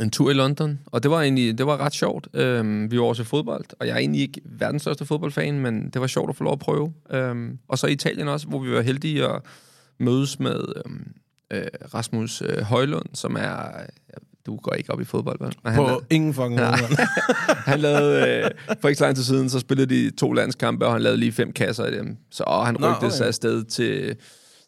[0.00, 2.28] en tur i London, og det var egentlig det var ret sjovt.
[2.34, 5.90] Øhm, vi var også til fodbold, og jeg er egentlig ikke verdens største fodboldfan, men
[5.90, 6.92] det var sjovt at få lov at prøve.
[7.10, 9.42] Øhm, og så i Italien også, hvor vi var heldige at
[9.98, 11.12] mødes med øhm,
[11.50, 13.68] øh, Rasmus øh, Højlund, som er...
[14.46, 15.54] Du går ikke op i fodbold, vel?
[15.64, 16.66] Men han, På ingen fucking måde.
[17.70, 20.92] han lavede, øh, for ikke så lang tid siden, så spillede de to landskampe, og
[20.92, 22.16] han lavede lige fem kasser i dem.
[22.30, 23.16] Så og han Nå, rygte okay.
[23.16, 24.16] sig afsted til,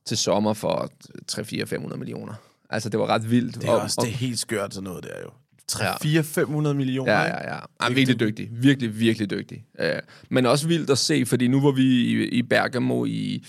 [0.07, 0.91] til sommer for
[1.33, 2.35] 3-4-500 millioner.
[2.71, 3.55] Altså, det var ret vildt.
[3.55, 5.31] Det er også det er helt skørt sådan noget der jo.
[5.81, 5.93] Ja.
[5.95, 7.13] 400-500 millioner.
[7.13, 7.59] Ja, ja, ja.
[7.81, 8.49] Han er virkelig dygtig.
[8.53, 9.65] Virkelig, virkelig dygtig.
[9.79, 9.87] Uh,
[10.29, 13.45] men også vildt at se, fordi nu var vi i, i Bergamo i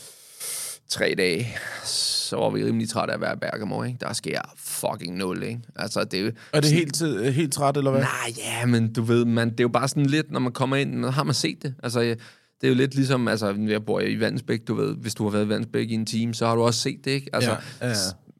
[0.91, 1.47] tre dage.
[1.83, 3.97] Så var vi rimelig trætte af at være i Bergamo, ikke?
[4.01, 5.61] Der sker fucking nul, ikke?
[5.75, 6.31] Altså, det er jo...
[6.53, 8.01] Er det helt, tid, helt træt, eller hvad?
[8.01, 10.75] Nej, ja, men du ved, man, det er jo bare sådan lidt, når man kommer
[10.75, 11.75] ind, når har man set det.
[11.83, 12.15] Altså,
[12.61, 15.31] det er jo lidt ligesom, altså, jeg bor i Vandsbæk, du ved, hvis du har
[15.31, 17.29] været i Vandsbæk i en time, så har du også set det, ikke?
[17.33, 17.95] Altså, Ja, ja, ja.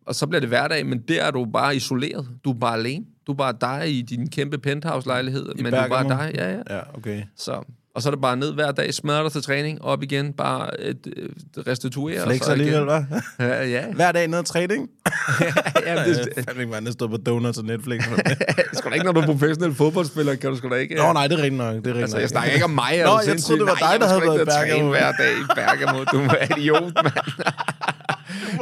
[0.06, 2.28] Og så bliver det hverdag, men der er du bare isoleret.
[2.46, 3.06] Du er bare alene.
[3.28, 6.10] Du er bare dig i din kæmpe penthouse-lejlighed, men du er Bergamo?
[6.10, 6.76] bare dig, ja, ja.
[6.76, 7.24] Ja, okay.
[7.36, 7.64] Så,
[7.96, 10.82] og så er det bare ned hver dag, smadre dig til træning, op igen, bare
[10.82, 12.24] et, et restituere.
[12.24, 12.90] Flex og så alligevel, igen.
[12.90, 13.22] hva'?
[13.46, 13.86] Ja, ja.
[13.94, 14.90] Hver dag ned og træning?
[15.88, 18.04] ja Det det, er fandme ikke, man er på donuts og Netflix.
[18.74, 20.96] sgu da ikke, når du er professionel fodboldspiller, kan du sgu da ikke...
[20.96, 21.76] Nå, nej, det er nok.
[21.76, 23.02] Det er rigtigt Altså, jeg snakker ikke om mig.
[23.06, 24.90] Nå, jeg troede, det var Nej, dig, der havde været i Bergamo.
[24.90, 26.04] hver dag i Bergamo.
[26.04, 27.14] Du er idiot, mand.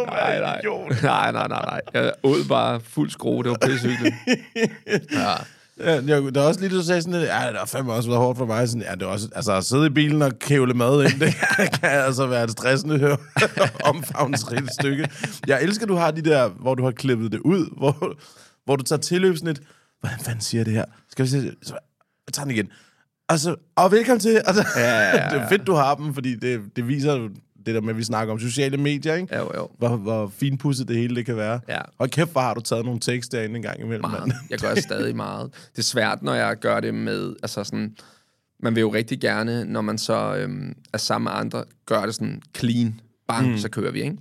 [0.08, 0.62] nej, nej.
[1.04, 1.82] nej, nej, nej, nej.
[1.94, 3.44] Jeg åd bare fuld skrue.
[3.44, 4.16] Det var pissehyggeligt.
[5.12, 5.34] Ja.
[5.80, 8.22] Ja, der er også lige, du sagde sådan lidt, ja, det har fandme også været
[8.22, 8.70] hårdt for mig.
[8.70, 11.36] Sådan, ja, det er også, altså at sidde i bilen og kævle mad ind, det
[11.80, 13.18] kan altså være et stressende
[13.92, 15.10] omfavnsrigt stykke.
[15.48, 18.18] Jeg elsker, du har de der, hvor du har klippet det ud, hvor,
[18.66, 19.62] hvor du tager tilløb sådan lidt,
[20.00, 20.86] hvordan fanden siger det her?
[21.10, 21.74] Skal vi se, så,
[22.28, 22.68] jeg tager den igen.
[23.30, 24.42] Altså, og velkommen til.
[24.46, 25.30] Altså, ja, ja, ja.
[25.36, 27.30] det er fedt, du har dem, fordi det, det viser
[27.66, 29.38] det der med, at vi snakker om sociale medier, ikke?
[29.38, 29.70] Jo, jo.
[29.78, 31.60] Hvor, hvor finpudset det hele det kan være.
[31.70, 31.82] Ja.
[31.98, 34.26] Og kæft, hvor har du taget nogle tekster derinde en gang imellem, mand.
[34.26, 34.34] Meget.
[34.50, 35.54] Jeg gør stadig meget.
[35.72, 37.36] Det er svært, når jeg gør det med...
[37.44, 37.96] Altså sådan,
[38.60, 42.16] man vil jo rigtig gerne, når man så øhm, er sammen med andre, gør det
[42.16, 43.00] sådan clean.
[43.28, 43.58] Bang, mm.
[43.58, 44.18] så kører vi, ikke?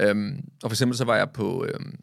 [0.00, 1.94] Øhm, og for eksempel så var jeg på øhm,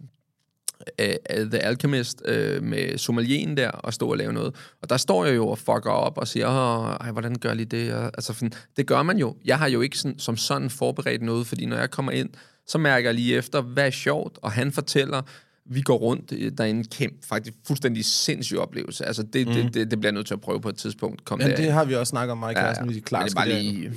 [0.99, 1.15] øh,
[1.51, 4.55] The Alchemist øh, med sommelien der og stod og lave noget.
[4.81, 7.65] Og der står jeg jo og fucker op og siger, Åh, ej, hvordan gør lige
[7.65, 7.93] det?
[7.93, 9.35] Og, altså, sådan, det gør man jo.
[9.45, 12.29] Jeg har jo ikke sådan, som sådan forberedt noget, fordi når jeg kommer ind,
[12.67, 15.21] så mærker jeg lige efter, hvad er sjovt, og han fortæller,
[15.65, 19.05] vi går rundt, øh, der er en kæmpe, faktisk fuldstændig sindssyg oplevelse.
[19.05, 19.53] Altså, det, mm.
[19.53, 21.25] det, det, det bliver jeg nødt til at prøve på et tidspunkt.
[21.25, 21.57] Kom derind.
[21.57, 22.93] det har vi også snakket om, kæresten, ja, ja.
[22.93, 23.91] vi er klar Men det er bare lige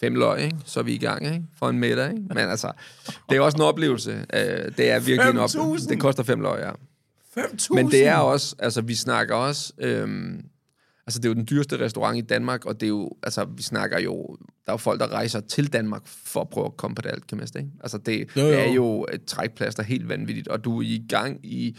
[0.00, 0.56] fem løg, ikke?
[0.64, 1.44] så er vi i gang ikke?
[1.58, 2.10] for en middag.
[2.10, 2.22] Ikke?
[2.28, 2.72] Men altså,
[3.30, 4.26] det er også en oplevelse.
[4.34, 5.84] Øh, det er virkelig en oplevelse.
[5.86, 5.88] 5.000?
[5.88, 6.70] Det koster fem løg, ja.
[7.42, 7.68] 5.000!
[7.74, 10.44] Men det er også, altså vi snakker også, øhm,
[11.06, 13.62] altså det er jo den dyreste restaurant i Danmark, og det er jo, altså vi
[13.62, 16.94] snakker jo, der er jo folk, der rejser til Danmark for at prøve at komme
[16.94, 17.68] på det alkemist, ikke?
[17.80, 18.48] Altså det, Jo, jo.
[18.48, 21.76] er jo et trækplads, der er helt vanvittigt, og du er i gang i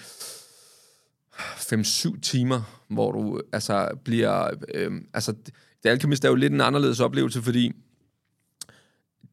[1.39, 5.33] 5-7 timer, hvor du altså bliver, øhm, altså
[5.83, 7.71] det alkemist er jo lidt en anderledes oplevelse, fordi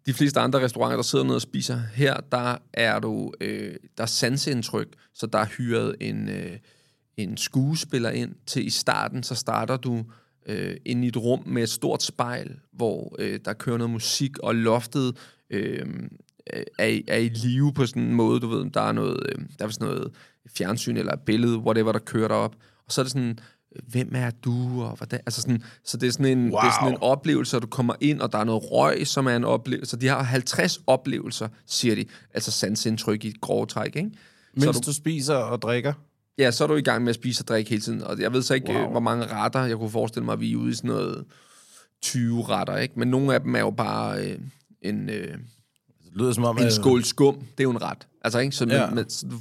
[0.07, 4.03] de fleste andre restauranter, der sidder nede og spiser, her der er du, øh, der
[4.03, 6.59] er sanseindtryk, så der er hyret en, øh,
[7.17, 10.05] en skuespiller ind til i starten, så starter du
[10.47, 14.39] øh, ind i et rum med et stort spejl, hvor øh, der kører noget musik,
[14.39, 15.17] og loftet
[15.51, 15.87] øh,
[16.79, 19.65] er, er i live på sådan en måde, du ved, der er noget, øh, der
[19.65, 20.13] er sådan noget
[20.57, 23.39] fjernsyn eller et billede, whatever, der kører derop, og så er det sådan,
[23.87, 26.61] hvem er du, og hvordan, altså sådan, så det er sådan en, wow.
[26.61, 29.27] det er sådan en oplevelse, at du kommer ind, og der er noget røg, som
[29.27, 33.67] er en oplevelse, så de har 50 oplevelser, siger de, altså sansindtryk i et grove
[33.67, 34.11] træk, ikke?
[34.59, 35.93] Så Mens du, du spiser og drikker.
[36.39, 38.33] ja, så er du i gang med at spise og drikke hele tiden, og jeg
[38.33, 38.79] ved så ikke, Wow.
[38.83, 38.91] wow.
[38.91, 41.25] hvor mange retter, jeg kunne forestille mig, at vi er ude i sådan noget
[42.03, 42.99] 20 retter, ikke?
[42.99, 44.39] Men nogle af dem er jo bare øh,
[44.83, 45.09] en...
[45.11, 45.39] Øh,
[46.15, 48.07] lyder som om, en skål skum, det er jo en ret.
[48.25, 48.57] Altså, ikke?
[48.57, 48.91] Så, Ja.
[48.91, 49.41] med, så, du,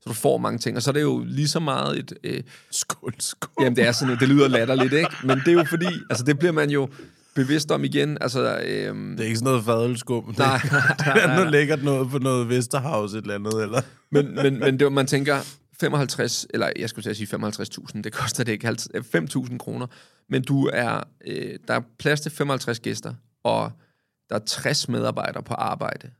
[0.00, 0.76] så du får mange ting.
[0.76, 2.12] Og så er det jo lige så meget et...
[2.24, 3.50] Øh, Skål, skål.
[3.64, 5.10] jamen, det er sådan, det lyder latterligt, ikke?
[5.24, 6.88] Men det er jo fordi, altså, det bliver man jo
[7.34, 8.18] bevidst om igen.
[8.20, 10.24] Altså, øhm, Det er ikke sådan noget fadelskum.
[10.24, 10.58] Det, Nej,
[10.98, 13.80] det er noget lækkert noget på noget Vesterhavs et eller andet, eller?
[14.10, 15.36] men, men, men det, man tænker,
[15.80, 19.86] 55, eller jeg skulle sige 55.000, det koster det ikke, 5.000 kroner.
[20.28, 23.72] Men du er, øh, der er plads til 55 gæster, og
[24.30, 26.10] der er 60 medarbejdere på arbejde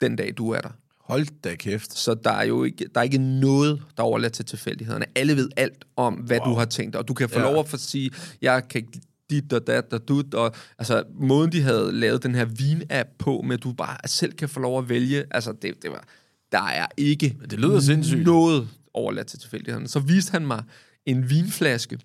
[0.00, 0.70] den dag, du er der.
[1.00, 1.98] Hold da kæft.
[1.98, 5.04] Så der er jo ikke, der er ikke noget, der er overladt til tilfældighederne.
[5.14, 6.48] Alle ved alt om, hvad wow.
[6.48, 7.44] du har tænkt, og du kan få Ja.
[7.52, 8.10] lov at sige,
[8.42, 8.88] jeg kan
[9.30, 13.42] dit og dat og dut, og altså måden, de havde lavet den her vin-app på,
[13.44, 16.04] med at du bare selv kan få lov at vælge, altså det, det var,
[16.52, 18.24] der er ikke Det lyder sindssygt.
[18.24, 19.88] noget overladt til tilfældighederne.
[19.88, 20.62] Så viste han mig
[21.06, 21.98] en vinflaske,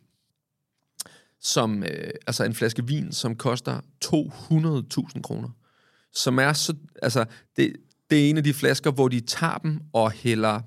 [1.41, 5.50] som, øh, altså en flaske vin, som koster 200.000 kroner.
[6.13, 7.26] Som er så, altså,
[7.58, 7.76] det,
[8.10, 10.62] det er en af de flasker, hvor de tager dem og hælder,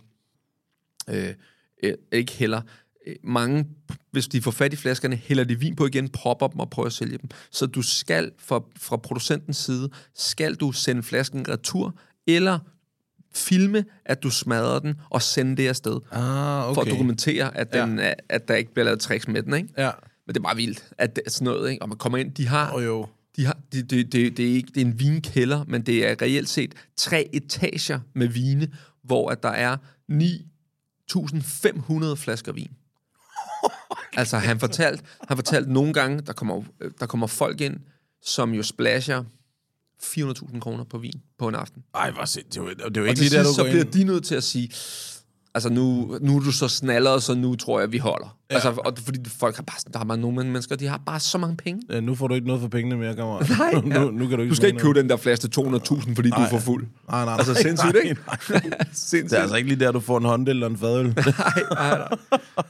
[1.09, 1.35] øh,
[1.83, 2.61] øh, ikke hælder,
[3.06, 3.66] øh, mange,
[4.11, 6.87] hvis de får fat i flaskerne, hælder de vin på igen, propper dem og prøver
[6.87, 7.30] at sælge dem.
[7.50, 11.94] Så du skal, fra, fra producentens side, skal du sende flasken retur,
[12.26, 12.59] eller
[13.35, 16.00] filme, at du smadrer den, og sende det afsted.
[16.11, 16.74] Ah, okay.
[16.74, 18.12] For at dokumentere, at, den, ja.
[18.28, 19.68] at der ikke bliver lavet tricks med den, ikke?
[19.78, 19.90] Ja.
[20.30, 21.82] Men det er bare vildt, at det er sådan noget, ikke?
[21.82, 22.70] Og man kommer ind, de har...
[22.70, 23.06] Og jo.
[23.36, 26.14] De har, det, det, det, det, er ikke, det er en vinkælder, men det er
[26.22, 28.68] reelt set tre etager med vine,
[29.02, 29.76] hvor at der er
[30.12, 32.70] 9.500 flasker vin.
[34.12, 36.62] altså, han fortalte, han fortalte nogle gange, der kommer,
[37.00, 37.76] der kommer folk ind,
[38.22, 39.24] som jo splasher
[40.02, 41.84] 400.000 kroner på vin på en aften.
[41.94, 42.44] Ej, hvor sind.
[42.44, 43.84] Det er jo, det er jo Og ikke til lige der, du så går bliver
[43.84, 43.92] ind.
[43.92, 44.70] de nødt til at sige,
[45.54, 48.36] altså nu, nu er du så snallet, så nu tror jeg, vi holder.
[48.50, 48.54] Ja.
[48.54, 51.38] Altså, og fordi folk har bare, der har bare nogle mennesker, de har bare så
[51.38, 51.82] mange penge.
[51.90, 53.48] Ja, nu får du ikke noget for pengene mere, kammerat.
[53.58, 55.60] Nej, nu, nu, nu kan du ikke Du skal ikke købe den der flaske til
[55.60, 56.82] 200.000, fordi du er for fuld.
[56.82, 57.10] noget.
[57.10, 58.20] Nej, nej, Altså nej, sindssygt, nej, ikke?
[58.26, 58.84] nej.
[58.92, 59.30] Sindssygt.
[59.30, 61.06] Det er altså ikke lige der, du får en håndel eller en fadøl.
[61.14, 61.14] nej,
[61.70, 62.08] nej, nej.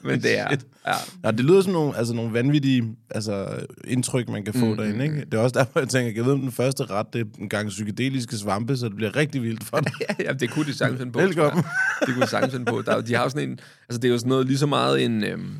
[0.02, 0.46] Men det er...
[0.86, 0.94] Ja.
[1.24, 3.46] Ja, det lyder som nogle, altså, nogle vanvittige altså,
[3.84, 5.04] indtryk, man kan få mm, derinde.
[5.04, 5.20] Ikke?
[5.20, 7.48] Det er også derfor, jeg tænker, jeg ved, om den første ret, det er en
[7.48, 9.92] gang psykedeliske svampe, så det bliver rigtig vildt for dig.
[10.00, 11.18] Ja, ja, det kunne de sagtens finde på.
[11.18, 11.64] Velkommen.
[12.06, 12.82] Det kunne de sagtens finde på.
[12.86, 13.58] Der, er de har sådan en...
[13.88, 15.24] Altså, det er jo sådan noget lige så meget en...
[15.24, 15.50] Øhm,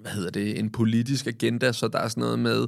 [0.00, 0.58] hvad hedder det?
[0.58, 2.66] En politisk agenda, så der er sådan noget med,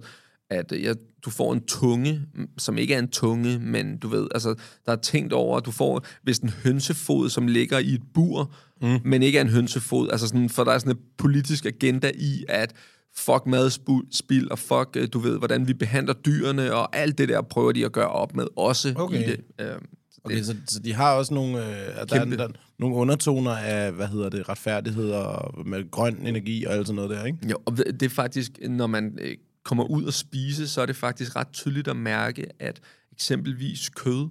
[0.50, 0.92] at øh, ja,
[1.24, 2.22] du får en tunge,
[2.58, 4.54] som ikke er en tunge, men du ved, altså,
[4.86, 8.54] der er tænkt over, at du får hvis en hønsefod, som ligger i et bur,
[8.82, 8.98] mm.
[9.04, 10.08] men ikke er en hønsefod.
[10.10, 12.74] Altså sådan, for der er sådan en politisk agenda i, at
[13.16, 17.42] fuck madspild, og fuck, øh, du ved, hvordan vi behandler dyrene, og alt det der
[17.42, 19.22] prøver de at gøre op med, også Okay.
[19.22, 19.40] i det.
[19.60, 19.86] Øhm,
[20.24, 23.92] Okay, så, så de har også nogle, øh, der, er, der, er nogle undertoner af,
[23.92, 27.38] hvad hedder det, retfærdighed og med grøn energi og alt sådan noget der, ikke?
[27.50, 30.96] Jo, og det er faktisk, når man øh, kommer ud og spise, så er det
[30.96, 32.80] faktisk ret tydeligt at mærke, at
[33.12, 34.28] eksempelvis kød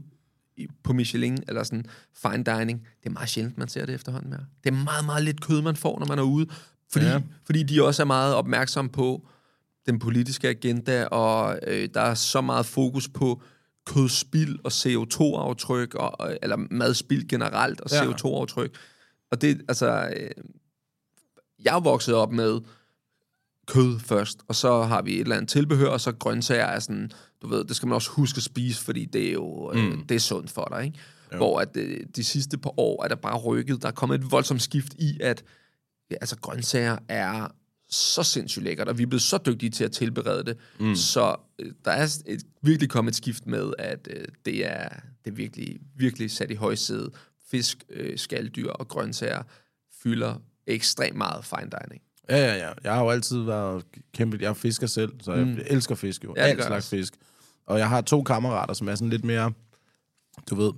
[0.83, 4.45] på Michelin, eller sådan fine dining, det er meget sjældent, man ser det efterhånden mere.
[4.63, 6.47] Det er meget, meget lidt kød, man får, når man er ude,
[6.91, 7.21] fordi, ja.
[7.45, 9.27] fordi de også er meget opmærksomme på
[9.85, 13.41] den politiske agenda, og øh, der er så meget fokus på
[13.85, 18.03] kødspild og CO2-aftryk, og, eller madspild generelt og Ja.
[18.03, 18.75] CO2-aftryk.
[19.31, 20.29] Og det, altså, øh,
[21.65, 22.61] jeg er vokset op med
[23.67, 27.11] kød først, og så har vi et eller andet tilbehør, og så grøntsager er sådan,
[27.41, 29.79] du ved, det skal man også huske at spise, fordi det er jo, mm.
[29.79, 30.99] øh, det er sundt for dig, ikke?
[31.33, 31.37] Jo.
[31.37, 34.31] Hvor at øh, de sidste par år er der bare rykket, der er kommet et
[34.31, 35.43] voldsomt skift i, at
[36.11, 37.47] ja, altså, grøntsager er
[37.89, 40.95] så sindssygt lækkert, og vi er blevet så dygtige til at tilberede det, mm.
[40.95, 41.35] så
[41.85, 44.89] der er et, virkelig kommet et skift med, at øh, det, er,
[45.25, 47.09] det er virkelig, virkelig sat i højsædet.
[47.51, 49.43] Fisk, øh, skalddyr og grøntsager
[50.03, 50.35] fylder
[50.67, 52.01] ekstremt meget fine dining.
[52.29, 52.71] Ja, ja, ja.
[52.83, 54.37] Jeg har jo altid været kæmpe...
[54.41, 55.57] Jeg er fisker selv, så jeg mm.
[55.65, 56.33] elsker fisk jo.
[56.37, 56.89] Ja, Alt slags også.
[56.89, 57.13] fisk.
[57.65, 59.53] Og jeg har to kammerater, som er sådan lidt mere...
[60.49, 60.71] Du ved,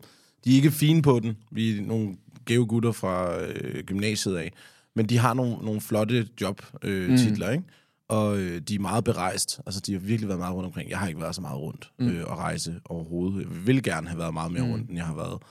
[0.46, 1.38] de er ikke fine på den.
[1.52, 4.54] Vi er nogle gave gutter fra øh, gymnasiet af.
[4.96, 7.17] Men de har nogle, nogle flotte jobtitler, øh, Mm.
[7.17, 7.63] titler, ikke?
[8.07, 9.59] Og øh, de er meget berejst.
[9.65, 10.89] Altså, de har virkelig været meget rundt omkring.
[10.89, 12.07] Jeg har ikke været så meget rundt Mm.
[12.07, 13.39] øh, og rejse overhovedet.
[13.39, 15.41] Jeg vil gerne have været meget mere rundt, end jeg har været.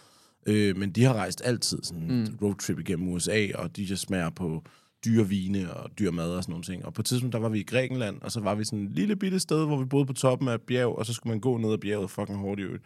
[0.46, 2.38] Øh, men de har rejst altid sådan en Mm.
[2.42, 4.62] roadtrip igennem USA, og de smager på
[5.04, 6.84] dyre vine og dyr mad og sådan nogle ting.
[6.84, 8.90] Og på et tidspunkt, der var vi i Grækenland, og så var vi sådan et
[8.90, 11.40] lille bitte sted, hvor vi boede på toppen af et bjerg, og så skulle man
[11.40, 12.82] gå ned ad bjerget fucking hårdt i øvrigt.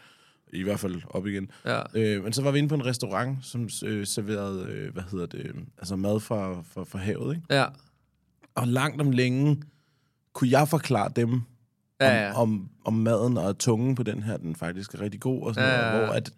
[0.53, 1.51] I hvert fald op igen.
[1.65, 1.81] Ja.
[1.95, 5.27] Øh, men så var vi inde på en restaurant, som øh, serverede, øh, hvad hedder
[5.27, 7.47] det, altså mad fra, fra, fra havet, ikke?
[7.59, 7.67] Ja.
[8.57, 9.63] Og langt om længe
[10.33, 11.43] kunne jeg forklare dem om,
[12.01, 12.33] Ja, ja.
[12.33, 15.71] om, om maden og tungen på den her, den faktisk er rigtig god og sådan
[15.71, 16.05] Ja, noget, ja, ja.
[16.07, 16.31] hvor at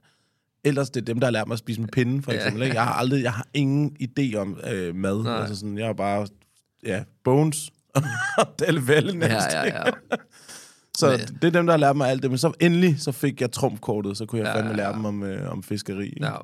[0.65, 2.37] ellers det er dem, der har lært mig at spise med pinden, for Ja.
[2.39, 2.63] eksempel.
[2.63, 2.75] Ikke?
[2.77, 5.23] Jeg har aldrig, jeg har ingen idé om øh, mad.
[5.23, 5.41] Nej.
[5.41, 6.27] Altså sådan, jeg er bare,
[6.87, 7.71] ja, bones
[8.39, 9.53] og delvelle næsten.
[9.53, 9.93] Ja, ja, ja.
[10.99, 12.31] Så Men- det er dem, der har lært mig alt det.
[12.31, 14.95] Men så endelig, så fik jeg trumfkortet, så kunne jeg Ja, fandme ja, lære ja.
[14.95, 16.07] dem om, øh, om fiskeri.
[16.09, 16.27] ikke?
[16.27, 16.37] ja.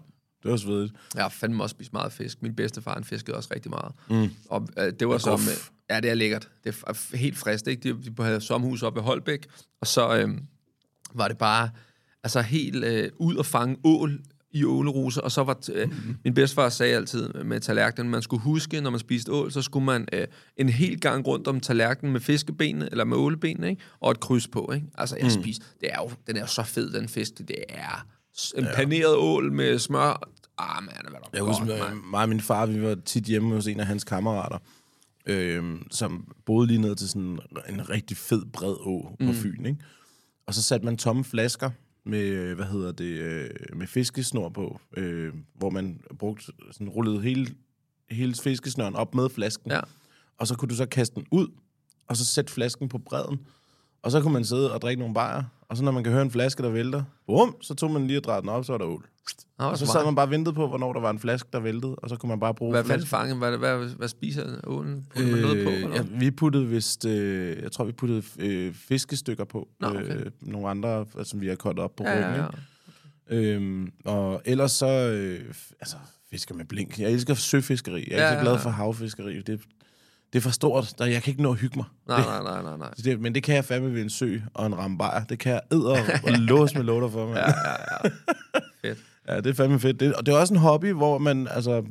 [0.45, 0.93] Det var svedigt.
[1.15, 2.43] Jeg har fandme også spist meget fisk.
[2.43, 3.93] Min bedstefar, han fiskede også rigtig meget.
[4.11, 4.31] Mm.
[4.49, 5.41] Og øh, det var som...
[5.41, 5.57] Øh,
[5.91, 6.49] ja, det er lækkert.
[6.65, 7.93] Det er helt frist, ikke?
[7.93, 9.47] De, de havde sommerhus oppe i Holbæk,
[9.81, 10.29] og så øh,
[11.15, 11.71] var det bare
[12.25, 15.59] altså helt øh, ud og fange ål i åleruse, og så var...
[15.73, 16.17] Øh, Mm-hmm.
[16.25, 19.87] min bedstefar sagde altid med tallerkenen, man skulle huske, når man spiste ål, så skulle
[19.87, 20.27] man øh,
[20.57, 23.83] en hel gang rundt om tallerkenen med fiskebenene, eller med ålebenene, ikke?
[24.01, 24.87] Og et kryds på, ikke?
[24.99, 25.43] Altså, jeg mm.
[25.43, 25.65] spiste...
[25.81, 27.39] Det er jo, den er jo så fed, den fisk.
[27.39, 28.07] Det er
[28.57, 30.29] en paneret ål med smør.
[30.59, 33.55] Ah, man, hvad der Jeg husker, øh, mig og min far, vi var tit hjemme
[33.55, 34.59] hos en af hans kammerater,
[35.27, 39.81] øh, som boede lige ned til sådan en rigtig fed, bred å på Fyn, ikke?
[40.47, 41.71] Og så satte man tomme flasker
[42.05, 47.47] med, hvad hedder det, øh, med fiskesnor på, øh, hvor man brugte, sådan rullede hele,
[48.11, 49.71] hele fiskesnøren op med flasken.
[49.71, 49.81] Ja.
[50.39, 51.49] Og så kunne du så kaste den ud
[52.09, 53.39] og så sætte flasken på bredden.
[54.05, 56.23] Og så kunne man sidde og drikke nogle bajer, og så når man kan høre
[56.23, 58.79] en flaske, der vælter, bum, så tog man lige og drejede den op, så var
[58.79, 59.07] der ål.
[59.59, 61.61] Nå, Og så sad man bare og ventede på, hvornår der var en flaske, der
[61.61, 63.35] væltede, og så kunne man bare bruge Hvad fanden fange?
[63.35, 65.07] Hvad, hvad, hvad spiser ålen?
[65.15, 65.71] Putter man noget på?
[65.71, 65.97] Øh, Eller?
[65.97, 69.69] ja, vi puttede vist, øh, jeg tror, vi puttede øh, fiskestykker på.
[69.81, 70.17] Nå, okay.
[70.17, 72.35] øh, nogle andre, som vi har kottet op på ja, ryggen.
[72.35, 72.47] ja,
[73.31, 73.37] ja.
[73.37, 75.97] Øhm, og ellers så, øh, altså,
[76.31, 76.99] fisker med blink.
[76.99, 78.05] Jeg elsker søfiskeri.
[78.11, 79.41] Jeg er Ja, ikke så glad for havfiskeri.
[79.43, 79.61] Det,
[80.35, 80.95] det er for stort.
[80.99, 81.87] Der, jeg kan ikke nå at hygge mig.
[82.09, 82.91] Nej, det, nej, nej, nej, nej.
[83.05, 85.25] det, men det kan jeg fandme ved en sø og en rambajer.
[85.25, 87.35] Det kan jeg æder og låse med låter for mig.
[87.37, 88.89] Ja, ja, ja.
[88.89, 88.99] Fedt.
[89.29, 90.01] Ja, det er fandme fedt.
[90.01, 91.85] Det, og det er også en hobby, hvor man, altså...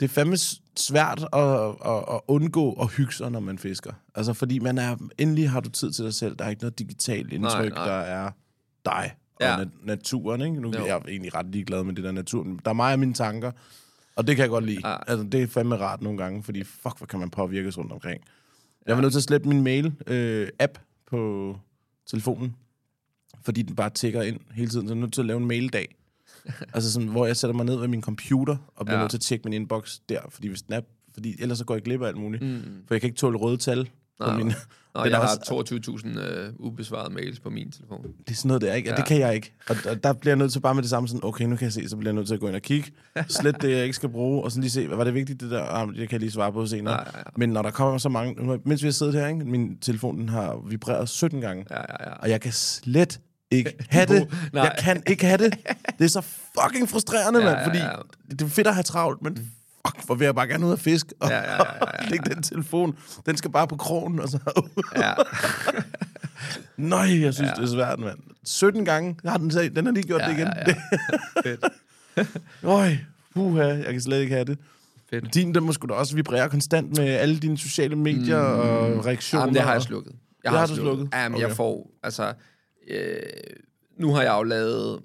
[0.00, 0.36] Det er fandme
[0.76, 1.40] svært at,
[1.86, 3.92] at, at undgå at hygge sig, når man fisker.
[4.14, 4.96] Altså, fordi man er...
[5.18, 6.36] Endelig har du tid til dig selv.
[6.36, 7.84] Der er ikke noget digitalt indtryk, nej.
[7.86, 8.30] der er
[8.84, 9.56] dig og Ja.
[9.56, 10.60] nat- naturen, ikke?
[10.60, 10.80] Nu Jo.
[10.82, 12.44] er jeg egentlig ret ligeglad med det der natur.
[12.64, 13.52] Der er mig og mine tanker,
[14.16, 14.88] og det kan jeg godt lide.
[14.88, 14.96] Ja.
[15.06, 18.22] Altså, det er fandme rart nogle gange, fordi fuck, hvor kan man påvirkes rundt omkring.
[18.86, 21.56] Jeg var nødt til at slette min mail-app på
[22.06, 22.56] telefonen,
[23.42, 24.88] fordi den bare tigger ind hele tiden.
[24.88, 25.94] Så jeg er nødt til at lave en maildag.
[26.74, 29.02] altså sådan, hvor jeg sætter mig ned ved min computer, og bliver Ja.
[29.02, 30.80] nødt til at tjekke min inbox der, fordi, hvis den er,
[31.14, 32.42] fordi ellers så går jeg glip af alt muligt.
[32.42, 32.62] Mm.
[32.86, 33.88] For jeg kan ikke tåle røde tal
[34.20, 34.46] på Nej, min...
[35.04, 35.74] Den jeg er har også-
[36.06, 38.02] 22.000 øh, ubesvarede mails på min telefon.
[38.02, 38.88] Det er sådan noget der, ikke?
[38.88, 38.92] Ja.
[38.94, 38.96] Ja.
[38.96, 39.52] Det kan jeg ikke.
[39.68, 41.64] Og der, der bliver jeg nødt til bare med det samme sådan, okay, nu kan
[41.64, 42.90] jeg se, så bliver jeg nødt til at gå ind og kigge.
[43.28, 45.50] Slet det, jeg ikke skal bruge, og sådan lige se, hvad var det vigtigt, det
[45.50, 45.62] der?
[45.62, 46.94] Ah, det kan jeg lige svare på senere.
[46.94, 47.22] Ja, ja, ja.
[47.36, 48.60] Men når der kommer så mange...
[48.64, 49.44] Mens vi har siddet her, ikke?
[49.44, 51.66] Min telefon den har vibreret 17 gange.
[51.70, 52.14] Ja, ja, ja.
[52.16, 54.28] Og jeg kan slet ikke have det.
[54.52, 54.62] Nej.
[54.62, 55.54] Jeg kan ikke have det.
[55.98, 56.20] Det er så
[56.62, 57.58] fucking frustrerende, Ja, mand.
[57.58, 57.90] ja, Fordi ja.
[58.30, 59.52] det er fedt at have travlt, men
[59.96, 61.06] fuck, hvor vil jeg bare gerne ud og fisk.
[61.20, 61.62] Og Ja, ja, ja,
[62.02, 62.98] ja, lægge den telefon.
[63.26, 64.62] Den skal bare på krogen, og så...
[64.96, 65.12] ja.
[66.76, 67.54] Nej, jeg synes, ja.
[67.54, 68.18] det er svært, mand.
[68.44, 70.48] 17 gange har den, sagt- den har lige gjort Ja, det igen.
[70.56, 70.74] ja,
[71.44, 71.50] ja.
[71.50, 71.64] Fedt.
[72.62, 72.96] Øj,
[73.34, 74.58] puha, jeg kan slet ikke have det.
[75.10, 75.34] Fedt.
[75.34, 78.60] Din, den må sgu da også vibrere konstant med alle dine sociale medier mm.
[78.60, 79.42] og reaktioner.
[79.42, 80.12] Jamen, det har jeg slukket.
[80.44, 81.08] Jeg Det har, har du slukket?
[81.12, 81.48] Jamen, Okay.
[81.48, 82.32] jeg får, altså,
[82.90, 83.16] øh,
[83.98, 85.00] nu har jeg jo lavet,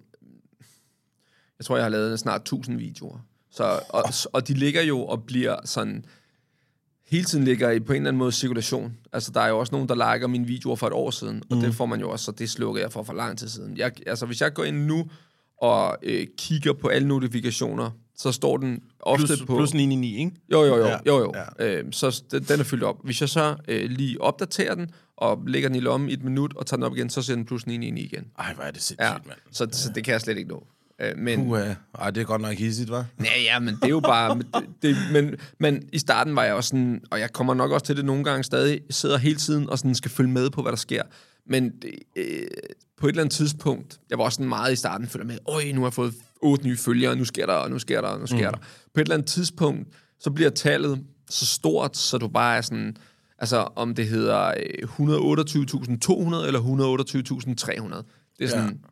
[1.59, 3.17] jeg tror, jeg har lavet snart 1000 videoer.
[3.51, 6.05] Så, og, og de ligger jo og bliver sådan,
[7.07, 8.93] hele tiden ligger i på en eller anden måde cirkulation.
[9.13, 11.57] Altså, der er jo også nogen, der liker mine videoer for et år siden, og
[11.57, 11.63] mm.
[11.63, 13.77] det får man jo også, så det slukker jeg for for lang tid siden.
[13.77, 15.05] Jeg, altså, hvis jeg går ind nu
[15.57, 19.55] og øh, kigger på alle notifikationer, så står den ofte Plus, på...
[19.55, 20.41] plus 999, ikke?
[20.51, 20.85] Jo, jo, jo.
[20.85, 21.31] Ja, Ja, jo, jo.
[21.35, 21.65] ja.
[21.65, 21.77] Ja.
[21.79, 22.95] Øh, så den, den er fyldt op.
[23.03, 26.53] Hvis jeg så øh, lige opdaterer den, og lægger den i lommen i et minut,
[26.55, 28.27] og tager den op igen, så ser den plus 999 igen.
[28.39, 29.37] Ej, hvor er det sindssygt, Ja, mand.
[29.51, 30.67] så, så det kan jeg slet ikke nå.
[31.01, 31.73] Øh, men, Puha.
[31.99, 33.03] Ej, det er godt nok hissigt, hva'?
[33.23, 34.35] ja, ja, men det er jo bare...
[34.35, 37.71] men, det, det, men, men i starten var jeg også sådan, og jeg kommer nok
[37.71, 40.61] også til det nogle gange stadig, sidder hele tiden og sådan skal følge med på,
[40.61, 41.03] hvad der sker.
[41.45, 42.47] Men det, øh,
[42.97, 45.71] på et eller andet tidspunkt, jeg var også sådan meget i starten, følger med, øj,
[45.73, 48.19] nu har jeg fået otte nye følgere, nu sker der, og nu sker der, og
[48.19, 48.57] nu sker mm.
[48.57, 48.67] der.
[48.93, 49.87] På et eller andet tidspunkt,
[50.19, 52.97] så bliver tallet så stort, så du bare er sådan,
[53.37, 58.03] altså om det hedder øh, 128.200 eller 128.300.
[58.39, 58.90] Det er sådan, ja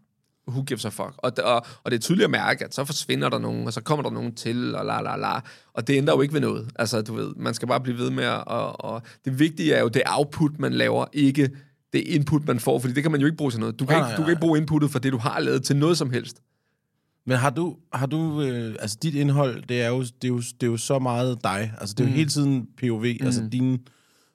[0.49, 1.13] who gives a fuck.
[1.17, 3.81] Og, og, og det er tydeligt at mærke, at så forsvinder der nogen, og så
[3.81, 5.39] kommer der nogen til, og la la la.
[5.73, 6.69] Og det ændrer jo ikke ved noget.
[6.75, 8.43] Altså, du ved, man skal bare blive ved med at...
[8.47, 11.49] Og, og det vigtige er jo det output, man laver, ikke
[11.93, 13.79] det input, man får, fordi det kan man jo ikke bruge til noget.
[13.79, 15.75] Du kan, Nej, ikke, du kan ikke bruge inputtet for det, du har lavet til
[15.75, 16.41] noget som helst.
[17.25, 20.37] Men har du, har du øh, altså dit indhold, det er, jo, det, er jo,
[20.37, 21.73] det er jo så meget dig.
[21.79, 22.15] Altså det er jo Mm.
[22.15, 23.25] hele tiden POV, mm.
[23.25, 23.79] altså din,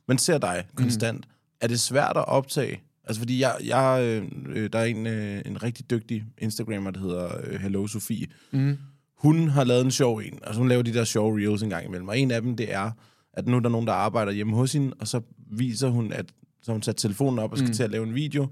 [0.08, 1.18] man ser dig konstant.
[1.18, 1.30] Mm.
[1.60, 2.80] Er det svært at optage?
[3.06, 4.24] Altså fordi jeg, jeg øh,
[4.56, 8.26] øh, der er en, øh, en rigtig dygtig Instagrammer, der hedder øh, Hello Sofie.
[8.52, 8.78] Mm.
[9.18, 11.86] Hun har lavet en sjov en, altså hun laver de der sjove reels en gang
[11.86, 12.08] imellem.
[12.08, 12.90] Og en af dem, det er,
[13.32, 16.26] at nu er der nogen, der arbejder hjemme hos hende, og så viser hun, at
[16.62, 17.74] så hun sat telefonen op og skal mm.
[17.74, 18.46] til at lave en video,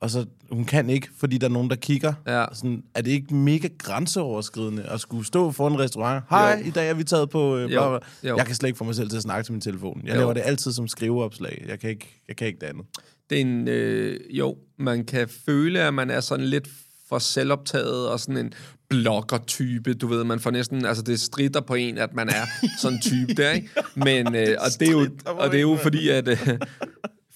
[0.00, 2.12] og så hun kan ikke, fordi der er nogen, der kigger.
[2.26, 2.44] Ja.
[2.52, 6.24] Sådan, er det ikke mega grænseoverskridende at skulle stå foran en restaurant?
[6.30, 6.68] Hej, Jo.
[6.68, 7.56] i dag er vi taget på...
[7.56, 8.00] Øh, Jo.
[8.24, 8.36] Jo.
[8.36, 10.00] Jeg kan slet ikke få mig selv til at snakke til min telefon.
[10.04, 10.18] Jeg Jo.
[10.20, 11.64] laver det altid som skriveopslag.
[11.68, 12.84] Jeg kan ikke, jeg kan ikke det andet.
[13.32, 13.68] Det er en...
[13.68, 16.68] Øh, jo, man kan føle, at man er sådan lidt
[17.08, 18.52] for selvoptaget og sådan en
[18.88, 22.46] blogger-type, du ved, man får næsten, altså det stritter på en, at man er
[22.80, 23.68] sådan en type der, ikke?
[23.94, 26.48] Men, øh, og, det er jo, og det er jo fordi, at øh,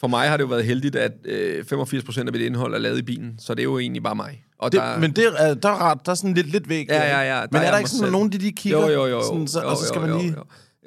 [0.01, 2.99] for mig har det jo været heldigt, at øh, 85% af mit indhold er lavet
[2.99, 4.43] i bilen, så det er jo egentlig bare mig.
[4.59, 6.89] Og Det, der, men det er, der er ret, der er sådan lidt, lidt væk.
[6.89, 8.13] Ja, ja, ja, der Men er er der ikke sådan, selv.
[8.13, 8.81] nogen de lige kigger?
[8.81, 9.23] Jo, jo, jo.
[9.23, 10.35] Sådan, så, jo, og så skal jo, man lige...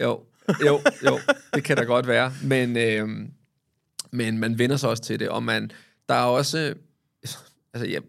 [0.01, 0.19] Jo, jo,
[0.65, 1.19] jo, jo,
[1.53, 2.33] det kan da godt være.
[2.43, 3.07] Men, øh,
[4.11, 5.71] men man vender sig også til det, og man,
[6.09, 6.73] der er også...
[7.73, 7.99] Altså, ja,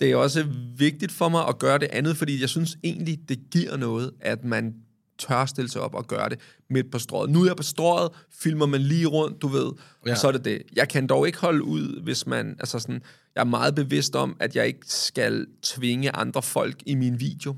[0.00, 3.38] det er også vigtigt for mig at gøre det andet, fordi jeg synes egentlig, det
[3.50, 4.74] giver noget, at man
[5.18, 6.38] tør stille sig op og gøre det
[6.70, 7.30] midt på strået.
[7.30, 9.72] Nu er jeg på strået, filmer man lige rundt, du ved,
[10.06, 10.10] ja.
[10.10, 10.62] Og så er det det.
[10.76, 13.02] Jeg kan dog ikke holde ud, hvis man, altså sådan,
[13.34, 17.56] jeg er meget bevidst om, at jeg ikke skal tvinge andre folk i min video.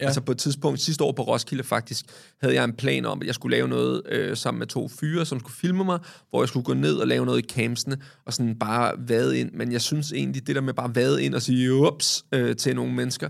[0.00, 0.04] Ja.
[0.04, 2.04] Altså på et tidspunkt, sidste år på Roskilde faktisk,
[2.40, 5.26] havde jeg en plan om, at jeg skulle lave noget øh, sammen med to fyre,
[5.26, 5.98] som skulle filme mig,
[6.30, 9.52] hvor jeg skulle gå ned og lave noget i campsene, og sådan bare vade ind.
[9.52, 12.76] Men jeg synes egentlig, det der med bare vade ind og sige ups øh, til
[12.76, 13.28] nogle mennesker,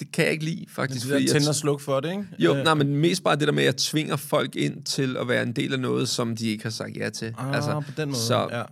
[0.00, 1.06] det kan jeg ikke lide, faktisk.
[1.06, 2.24] Det der tænder jeg, sluk for det, ikke?
[2.38, 5.16] jo, Øh, nej, men mest bare det der med, at jeg tvinger folk ind til
[5.16, 7.34] at være en del af noget, som de ikke har sagt ja til.
[7.38, 8.62] Altså, Ah, på den måde, Så, ja.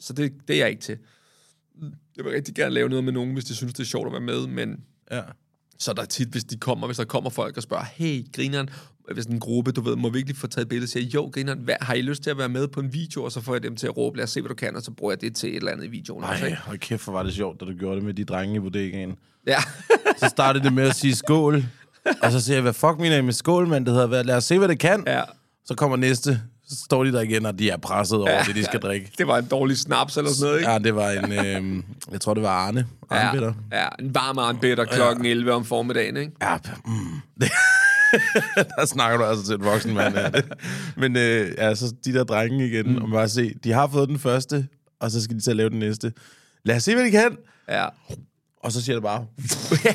[0.00, 0.98] så det, det er jeg ikke til.
[2.16, 4.12] Jeg vil rigtig gerne lave noget med nogen, hvis de synes, det er sjovt at
[4.12, 4.76] være med, men
[5.10, 5.20] ja.
[5.80, 8.68] Så er der tit, hvis de kommer, hvis der kommer folk og spørger, hey, grineren,
[9.14, 11.74] hvis en gruppe, du ved, må virkelig få taget et billede, siger, jo, grineren, hvad,
[11.80, 13.76] har I lyst til at være med på en video, og så får jeg dem
[13.76, 15.50] til at råbe, lad os se, hvad du kan, og så bruger jeg det til
[15.50, 16.24] et eller andet i videoen.
[16.24, 16.62] også, Ej, ikke?
[16.62, 19.16] hold kæft, hvor var det sjovt, da du gjorde det med de drenge i bodegaen.
[19.46, 19.58] Ja.
[20.16, 21.64] Så startede det med at sige skål,
[22.22, 23.86] og så siger jeg, hvad fuck I med skål, mand?
[23.86, 25.04] Det hedder, lad os se, hvad det kan.
[25.06, 25.22] ja.
[25.64, 26.40] Så kommer næste,
[26.70, 29.12] så står de der igen, og de er presset over ja, det, de skal drikke.
[29.18, 30.70] Det var en dårlig snaps eller sådan noget, ikke?
[30.70, 31.32] Ja, det var en,
[31.76, 32.86] øh, jeg tror, det var Arne.
[33.10, 36.32] Arne ja, ja, en varm arnbitter klokken 11 om formiddagen, ikke?
[36.42, 36.56] Ja,
[36.86, 37.20] mm.
[38.78, 40.14] der snakker du altså til en voksen mand.
[40.16, 40.30] Ja.
[41.02, 42.96] Men øh, ja, så de der drenge igen, mm.
[42.96, 44.68] og man bare se, de har fået den første,
[45.00, 46.12] og så skal de til at lave den næste.
[46.64, 47.36] Lad os se, hvad de kan.
[47.68, 47.86] Ja.
[48.62, 49.26] Og så siger det bare,
[49.84, 49.94] Ja,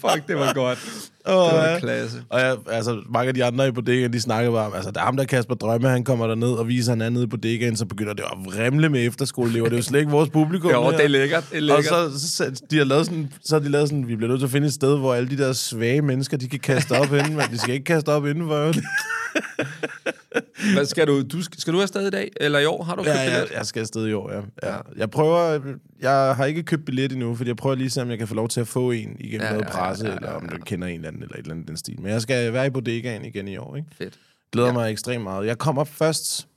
[0.00, 0.78] fuck, det var godt.
[1.26, 1.78] Åh, Det var ja.
[1.78, 2.22] klasse.
[2.28, 5.00] Og jeg, altså, mange af de andre i bodegaen, de snakker bare om, altså, der
[5.00, 7.76] er ham der Kasper Drømme, han kommer derned og viser, han er nede i bodegaen,
[7.76, 9.66] så begynder det at vrimle med efterskoleelever.
[9.66, 10.70] Det er jo slet ikke vores publikum.
[10.70, 11.44] Jo, det er lækkert.
[11.50, 12.20] Det er Og lækkert.
[12.20, 14.46] så, så, de har lavet sådan, så har de lavet sådan, vi bliver nødt til
[14.46, 17.36] at finde et sted, hvor alle de der svage mennesker, de kan kaste op inden,
[17.36, 18.72] men de skal ikke kaste op indenfor.
[20.74, 22.30] Hvad skal du, du, skal du afsted i dag?
[22.40, 22.82] Eller i år?
[22.82, 23.56] Har du købt Ja, jeg, billet?
[23.58, 24.40] jeg skal afsted i år, ja.
[24.62, 24.78] ja.
[24.96, 25.60] Jeg prøver,
[26.00, 28.34] jeg har ikke købt billet endnu, fordi jeg prøver lige se, om jeg kan få
[28.34, 30.44] lov til at få en igennem Ja, ja, noget ja, presse, ja, ja, eller om
[30.50, 30.56] ja.
[30.56, 32.00] du kender en eller anden, eller et eller andet den stil.
[32.00, 33.88] Men jeg skal være i bodegaen igen i år, ikke?
[33.92, 34.18] Fedt.
[34.52, 34.72] Glæder ja.
[34.74, 35.46] mig ekstremt meget.
[35.46, 36.48] Jeg kommer først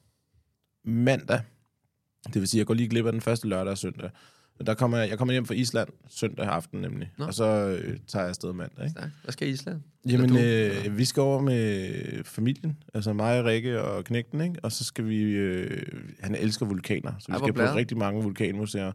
[0.86, 1.41] mandag.
[2.34, 4.09] Det vil sige, jeg går lige glip af den første lørdag og søndag.
[4.62, 7.12] Men Der kommer jeg, jeg kommer hjem fra Island søndag aften nemlig.
[7.18, 7.26] Nå.
[7.26, 8.86] Og så øh, tager jeg afsted mandag.
[8.86, 8.99] Ikke?
[8.99, 9.09] Tak.
[9.24, 9.82] Hvad skal I Island?
[10.09, 12.78] Jamen, øh, vi skal over med familien.
[12.93, 14.55] Altså mig, Rikke og Knægten, ikke?
[14.64, 15.22] Og så skal vi...
[15.22, 15.84] Øh,
[16.20, 17.76] han elsker vulkaner, så vi Ej, skal på blæret.
[17.76, 18.91] rigtig mange vulkanmuseer.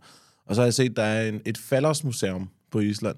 [0.46, 3.16] Og så har jeg set, der er en, et Fallos-museum på Island.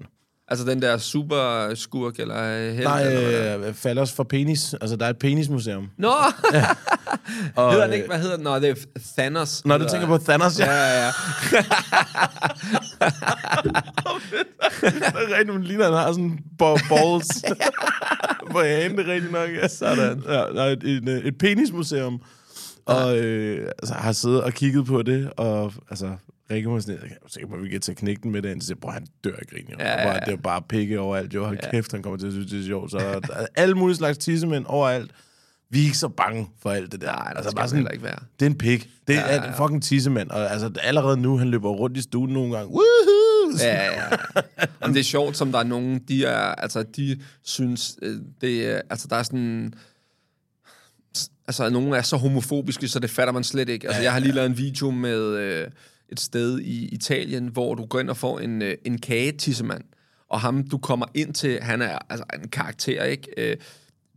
[0.51, 2.83] Altså den der super skurk eller øh, helt?
[2.83, 3.69] Nej, eller hvad?
[3.69, 4.75] øh, Fallos for penis.
[4.81, 5.89] Altså, der er et penismuseum.
[5.97, 6.13] Nå!
[7.55, 8.43] Og, hedder den ikke, hvad hedder den?
[8.43, 8.75] Nå, det er
[9.17, 9.65] Thanos.
[9.65, 10.65] Når du tænker på Thanos, ja.
[10.65, 11.11] Ja, ja, ja.
[14.81, 17.43] Det er rigtigt, men ligner, han har sådan balls
[18.51, 19.49] på hagen, det er rigtigt nok.
[19.49, 19.67] Ja.
[19.67, 20.23] Sådan.
[20.27, 22.21] Ja, der er et, et, et penismuseum.
[22.85, 26.09] Og øh, altså, har siddet og kigget på det, og altså,
[26.51, 28.67] Rikke var sådan, jeg er sikker på, at vi kan tage knægten med og så
[28.67, 29.75] siger, bror, han dør af grin, jo.
[29.79, 30.19] Ja, Ja, ja, ja, ja.
[30.19, 31.45] Det er bare pikke overalt, jo.
[31.45, 31.71] Hold ja.
[31.71, 32.91] kæft, han kommer til at synes, det er sjovt.
[32.91, 35.11] Så der er alle mulige slags tissemænd overalt.
[35.71, 37.07] Vi er ikke så bange for alt det der.
[37.07, 38.19] Nej, der altså, bare sådan, ikke være.
[38.39, 38.89] Det er en pik.
[39.07, 39.47] Det Ja, er ja, ja.
[39.47, 40.29] en fucking tissemand.
[40.29, 42.67] Og altså, allerede nu, han løber rundt i stuen nogle gange.
[42.71, 43.57] Woohoo!
[43.59, 44.17] Ja, ja, ja.
[44.81, 48.67] Om det er sjovt, som der er nogen, de er, altså, de synes, øh, det
[48.67, 49.73] er, altså, der er sådan,
[51.47, 53.87] altså, nogen er så homofobiske, så det fatter man slet ikke.
[53.87, 55.67] Altså, jeg har lige lavet en video med øh,
[56.11, 59.83] et sted i Italien, hvor du går ind og får en, øh, en kage tissemand,
[60.29, 63.27] og ham, du kommer ind til, han er altså en karakter, ikke?
[63.37, 63.57] Øh,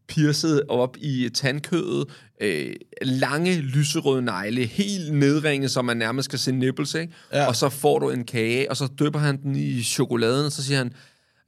[0.08, 2.08] piercet op i tandkødet,
[2.40, 7.12] øh, lange lyserøde negle, helt nedringet, så man nærmest skal se nipples, ikke?
[7.32, 7.46] Ja.
[7.46, 10.64] Og så får du en kage, og så dypper han den i chokoladen, og så
[10.64, 10.92] siger han,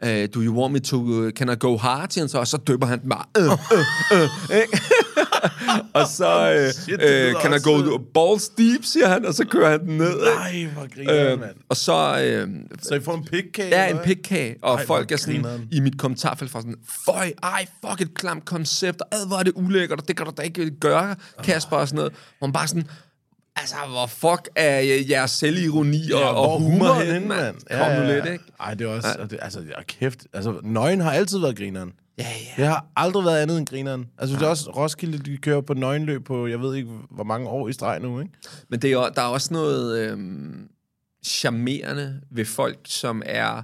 [0.03, 2.59] uh, do you want me to, uh, can I go hard, han så, og så
[2.69, 3.51] dypper han den bare, øh,
[4.13, 4.67] øh, øh?
[6.01, 9.71] og så, øh, Shit, øh, I også- go balls deep, siger han, og så kører
[9.71, 10.21] han den ned?
[10.37, 11.55] Nej, hvor griner Øh, mand.
[11.69, 12.49] og så, øh,
[12.83, 13.69] Så I får en pikkage?
[13.83, 15.69] Ja, en pikkage, og Ej, folk er sådan, grineren.
[15.73, 19.43] i mit kommentarfelt fra sådan, føj, ej, fuck et klamt koncept, og ad, hvor er
[19.43, 22.13] det ulækkert, og det kan du da ikke gøre, Kasper, og sådan noget.
[22.39, 22.85] Hvor man bare sådan,
[23.57, 24.81] altså, hvor fuck er
[25.11, 27.57] jeres selvironi og, Ja, og hvor humor henne, mand?
[27.71, 28.15] Ja, Kom nu ja, ja.
[28.15, 28.45] lidt, ikke?
[28.61, 29.09] Ej, det er også...
[29.19, 29.25] Ja.
[29.25, 30.27] Det, altså, kæft.
[30.33, 31.93] Altså, nøgen har altid været grineren.
[32.19, 32.27] Ja,
[32.59, 32.63] ja.
[32.63, 34.07] Det har aldrig været andet end grineren.
[34.19, 37.49] Altså, det er også Roskilde, de kører på nøgenløb på, jeg ved ikke, hvor mange
[37.49, 38.33] år i streg nu, ikke?
[38.69, 40.69] Men det er, jo- der er også noget øhm,
[41.27, 43.63] charmerende ved folk, som er...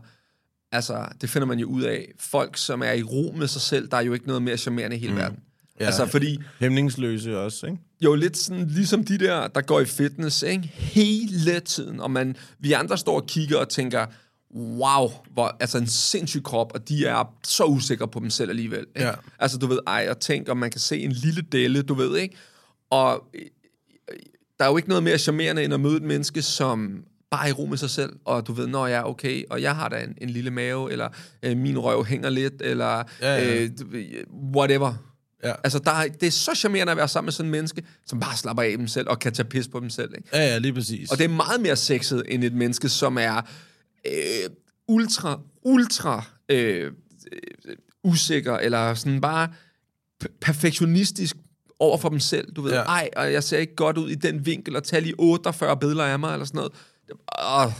[0.72, 2.12] Altså, det finder man jo ud af.
[2.18, 4.96] Folk, som er i ro med sig selv, der er jo ikke noget mere charmerende
[4.96, 5.18] i hele mm.
[5.18, 5.38] verden.
[5.80, 5.84] Ja.
[5.84, 7.78] Altså, fordi Hæmningsløse også, ikke?
[8.00, 10.62] jo lidt sådan, ligesom de der, der går i fitness, ikke?
[10.74, 14.06] hele tiden, og man, vi andre står og kigger og tænker,
[14.54, 18.86] wow, hvor, altså en sindssyg krop, og de er så usikre på dem selv alligevel.
[18.96, 19.08] Ikke?
[19.08, 19.14] Ja.
[19.38, 22.16] Altså, du ved, ej, og tænk, om man kan se en lille delle, du ved,
[22.16, 22.36] ikke?
[22.90, 23.42] Og øh,
[24.58, 27.48] der er jo ikke noget mere charmerende, end at møde et menneske, som bare er
[27.48, 29.88] i ro med sig selv, og du ved, når jeg er okay, og jeg har
[29.88, 31.08] da en, en lille mave, eller
[31.42, 33.54] øh, min røv hænger lidt, eller Ja, ja.
[33.54, 33.70] Øh,
[34.54, 34.94] whatever.
[35.44, 35.52] Ja.
[35.64, 38.20] Altså, der er, det er så charmerende at være sammen med sådan en menneske, som
[38.20, 40.10] bare slapper af dem selv og kan tage pis på dem selv.
[40.16, 40.28] Ikke?
[40.32, 41.10] Ja, ja, lige præcis.
[41.10, 43.42] Og det er meget mere sexet end et menneske, som er
[44.06, 44.50] øh,
[44.88, 46.92] ultra ultra øh,
[47.32, 49.48] øh, usikker, eller sådan bare
[50.40, 51.36] perfektionistisk
[51.78, 52.52] over for dem selv.
[52.52, 52.78] Du ved, Ja.
[52.78, 52.82] ja.
[52.84, 56.04] ej, og jeg ser ikke godt ud i den vinkel, og tag lige 48 billeder
[56.04, 56.72] af mig, eller sådan noget.
[57.42, 57.72] Åh,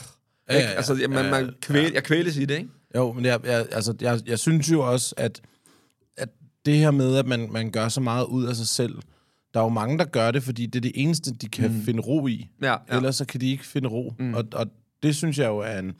[0.48, 0.76] Ja, ja, ja, ja.
[0.76, 2.68] Altså, man, Ja, man kvæl, jeg kvæles i det, ikke?
[2.96, 5.40] Jo, men jeg, jeg, altså, jeg, jeg synes jo også, at,
[6.16, 6.28] at
[6.66, 8.94] det her med, at man, man gør så meget ud af sig selv,
[9.54, 11.82] der er jo mange, der gør det, fordi det er det eneste, de kan mm.
[11.82, 12.48] finde ro i.
[12.62, 12.96] Ja, ja.
[12.96, 14.14] Ellers så kan de ikke finde ro.
[14.18, 14.34] Mm.
[14.34, 14.66] Og, og
[15.02, 15.92] det synes jeg jo er en...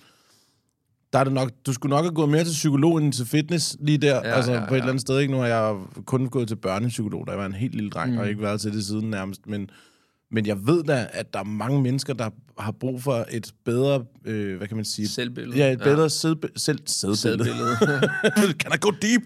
[1.12, 3.76] Der er det nok, du skulle nok have gået mere til psykolog end til fitness
[3.80, 4.76] lige der, ja, altså ja, på et ja.
[4.76, 5.18] eller andet sted.
[5.18, 5.32] Ikke?
[5.32, 5.76] Nu har jeg
[6.06, 8.18] kun gået til børnepsykolog, da jeg var en helt lille dreng, mm.
[8.18, 9.46] og ikke været til det siden nærmest.
[9.46, 9.70] Men,
[10.30, 14.04] men jeg ved da, at der er mange mennesker, der har brug for et bedre,
[14.24, 15.08] øh, hvad kan man sige?
[15.08, 15.58] Selvbillede.
[15.58, 16.08] Ja, et bedre ja.
[16.56, 16.78] selv.
[16.86, 17.76] Sædbillede.
[18.60, 19.22] kan der gå deep?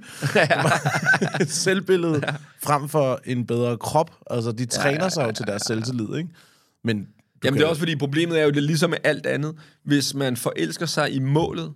[1.41, 2.35] et selvbillede ja.
[2.63, 4.11] frem for en bedre krop.
[4.31, 6.29] Altså, de træner ja, ja, sig jo til deres selvtillid, ikke?
[6.85, 7.09] Men
[7.45, 9.55] Jamen kan- det er også fordi, problemet er jo, det er ligesom med alt andet.
[9.85, 11.73] Hvis man forelsker sig i målet,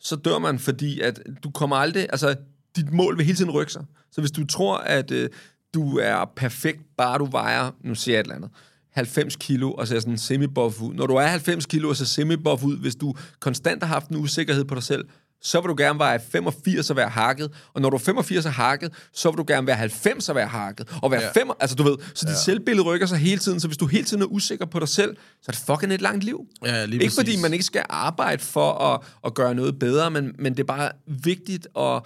[0.00, 2.02] så dør man, fordi at du kommer aldrig...
[2.10, 2.36] Altså,
[2.76, 3.84] dit mål vil hele tiden rykke sig.
[4.12, 5.28] Så hvis du tror, at øh,
[5.74, 8.50] du er perfekt, bare du vejer, nu siger jeg et eller andet,
[8.90, 10.94] 90 kilo, og ser sådan semi-buff ud.
[10.94, 14.16] Når du er 90 kilo og ser semi-buff ud, hvis du konstant har haft en
[14.16, 15.04] usikkerhed på dig selv,
[15.42, 17.50] så vil du gerne veje 85 og være hakket.
[17.74, 20.46] Og når du er 85 og hakket, så vil du gerne være 90 og være
[20.46, 20.96] hakket.
[21.02, 21.26] Og være Ja.
[21.26, 21.40] ja.
[21.40, 22.38] 5, altså du ved, så dit ja.
[22.38, 23.60] selvbillede rykker sig hele tiden.
[23.60, 26.00] Så hvis du hele tiden er usikker på dig selv, så er det fucking et
[26.00, 26.46] langt liv.
[26.64, 27.18] Ja, lige ikke præcis.
[27.18, 30.64] fordi man ikke skal arbejde for at, at gøre noget bedre, men, men det er
[30.64, 32.02] bare vigtigt at,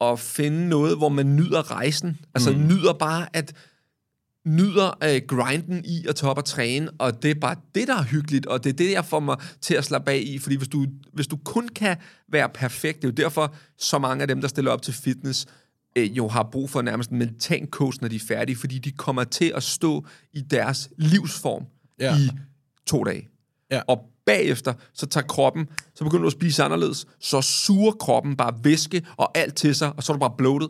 [0.00, 2.18] at finde noget, hvor man nyder rejsen.
[2.34, 2.66] Altså mm.
[2.66, 3.52] nyder bare at
[4.46, 7.96] nyder øh, grinden i at tage op og træne, og det er bare det, der
[7.98, 10.56] er hyggeligt, og det er det, jeg får mig til at slappe af i, fordi
[10.56, 11.96] hvis du, hvis du kun kan
[12.28, 15.46] være perfekt, det er jo derfor, så mange af dem, der stiller op til fitness,
[15.96, 18.90] øh, jo har brug for nærmest en mental coach, når de er færdige, fordi de
[18.92, 21.64] kommer til at stå i deres livsform
[22.00, 22.16] Ja.
[22.18, 22.30] i
[22.86, 23.28] to dage.
[23.70, 23.80] Ja.
[23.88, 28.54] Og bagefter, så tager kroppen, så begynder du at spise anderledes, så suger kroppen bare
[28.62, 30.68] væske og alt til sig, og så er du bare bloated.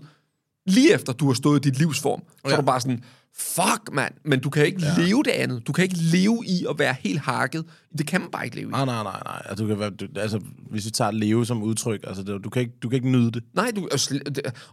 [0.67, 2.53] Lige efter du har stået i dit livsform, så Ja.
[2.53, 3.05] er du bare sådan,
[3.37, 5.03] fuck mand, men du kan ikke ja.
[5.03, 5.67] leve det andet.
[5.67, 7.65] Du kan ikke leve i at være helt hakket.
[7.99, 8.71] Det kan man bare ikke leve i.
[8.71, 9.43] Nej, nej, nej, nej.
[9.45, 12.51] Altså, du kan være, du, altså, hvis vi tager leve som udtryk, altså, det, du,
[12.51, 13.43] kan ikke, du kan ikke nyde det.
[13.55, 13.89] Nej, du,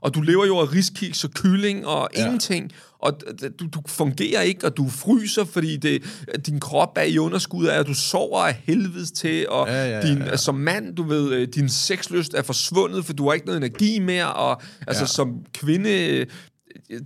[0.02, 2.26] og du lever jo af riskiks og kylling og ja.
[2.26, 3.22] ingenting, og
[3.60, 6.04] du, du fungerer ikke, og du fryser, fordi det,
[6.46, 10.00] din krop er i underskud af, at du sover af helvedes til, og Ja, ja,
[10.00, 10.38] ja, din, ja.
[10.38, 14.00] som mand, du ved, øh, din sexlyst er forsvundet, for du har ikke noget energi
[14.00, 15.08] mere, og altså Ja.
[15.08, 16.26] som kvinde,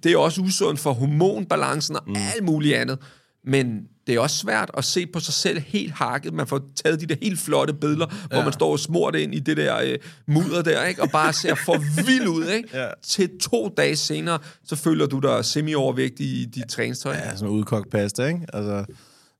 [0.03, 2.15] det er også usundt for hormonbalancen og mm.
[2.15, 2.97] alt muligt andet,
[3.45, 6.33] men det er også svært at se på sig selv helt hakket.
[6.33, 8.35] Man får taget de der helt flotte billeder, ja.
[8.35, 9.97] hvor man står og smurt ind i det der øh,
[10.27, 11.01] mudder der, ikke?
[11.01, 12.45] og bare ser for vild ud.
[12.47, 12.69] Ikke?
[12.73, 12.87] Ja.
[13.03, 17.13] Til to dage senere, så føler du dig semi-overvægtig i dit træningstøj.
[17.13, 18.45] Ja, sådan udkogt pasta, ikke?
[18.53, 18.85] Altså,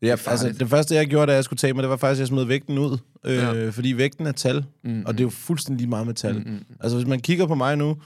[0.01, 0.45] ja, farligt.
[0.45, 2.27] altså, det første, jeg gjorde, da jeg skulle tage mig, det var faktisk, at jeg
[2.27, 2.97] smed vægten ud.
[3.25, 3.69] Øh, Ja.
[3.69, 6.35] Fordi vægten er tal, mm, og det er jo fuldstændig lige meget med tal.
[6.45, 7.97] Mm, altså, hvis man kigger på mig nu,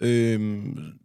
[0.00, 0.60] øh,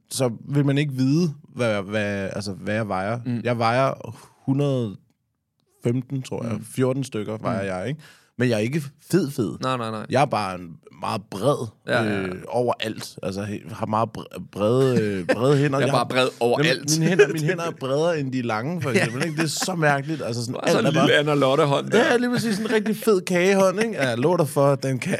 [0.09, 3.19] så vil man ikke vide, hvad, hvad, altså, hvad jeg vejer.
[3.25, 3.41] Mm.
[3.43, 6.59] Jeg vejer 115, tror jeg.
[6.61, 8.01] 14 stykker vejer jeg, ikke?
[8.37, 9.57] Men jeg er ikke fed, fed.
[9.61, 10.05] Nej, nej, nej.
[10.09, 10.69] Jeg er bare en
[11.01, 12.21] meget bred Ja, ja, ja.
[12.21, 13.15] Øh, overalt.
[13.23, 15.79] Altså, he- har meget bre- brede, øh, brede hænder.
[15.79, 16.67] Jeg er bare bred overalt.
[16.67, 19.23] Jamen, mine, hænder, mine hænder er bredere end de lange, for eksempel.
[19.25, 19.35] Ikke?
[19.37, 20.21] Det er så mærkeligt.
[20.21, 21.97] Altså, sådan, Og så en er lille bare, Anna Lotte hånd der.
[22.11, 23.93] Ja, lige præcis sådan en rigtig fed kagehånd, ikke?
[23.95, 25.17] Ja, jeg lover dig for, den kan.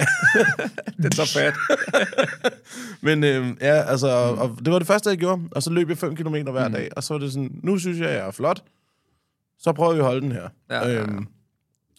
[0.97, 1.53] Det er så fat.
[3.07, 5.41] Men øh, ja, altså, og, og det var det første, jeg gjorde.
[5.51, 6.89] Og så løb jeg 5 km hver dag.
[6.95, 8.63] Og så var det sådan, nu synes jeg, jeg er flot.
[9.59, 10.49] Så prøver vi at holde den her.
[10.69, 11.05] Ja, ja, ja.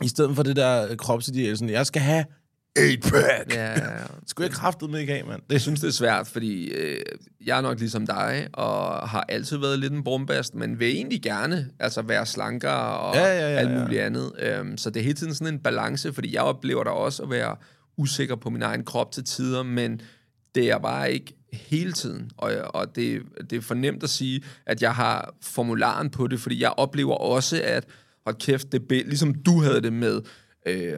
[0.02, 2.24] I stedet for det der kropsideal, sådan, jeg skal have
[2.78, 3.54] 8-pack.
[3.54, 3.98] Ja, ja, ja.
[4.26, 5.42] Skulle jeg kraftedeme ikke have, mand.
[5.50, 7.00] Jeg synes, det er svært, fordi øh,
[7.46, 11.22] jeg er nok ligesom dig, og har altid været lidt en brumbast, men vil egentlig
[11.22, 13.80] gerne altså være slankere og Ja, ja, ja, alt ja.
[13.80, 14.32] muligt andet.
[14.38, 17.30] Øhm, så det er hele tiden sådan en balance, fordi jeg oplever da også at
[17.30, 17.56] være
[17.96, 20.00] usikker på min egen krop til tider, men
[20.54, 22.30] det er bare ikke hele tiden.
[22.36, 26.40] Og, og det, det er for nemt at sige, at jeg har formularen på det,
[26.40, 27.84] fordi jeg oplever også, at
[28.26, 30.20] hold kæft, det be, ligesom du havde det med,
[30.66, 30.92] øh,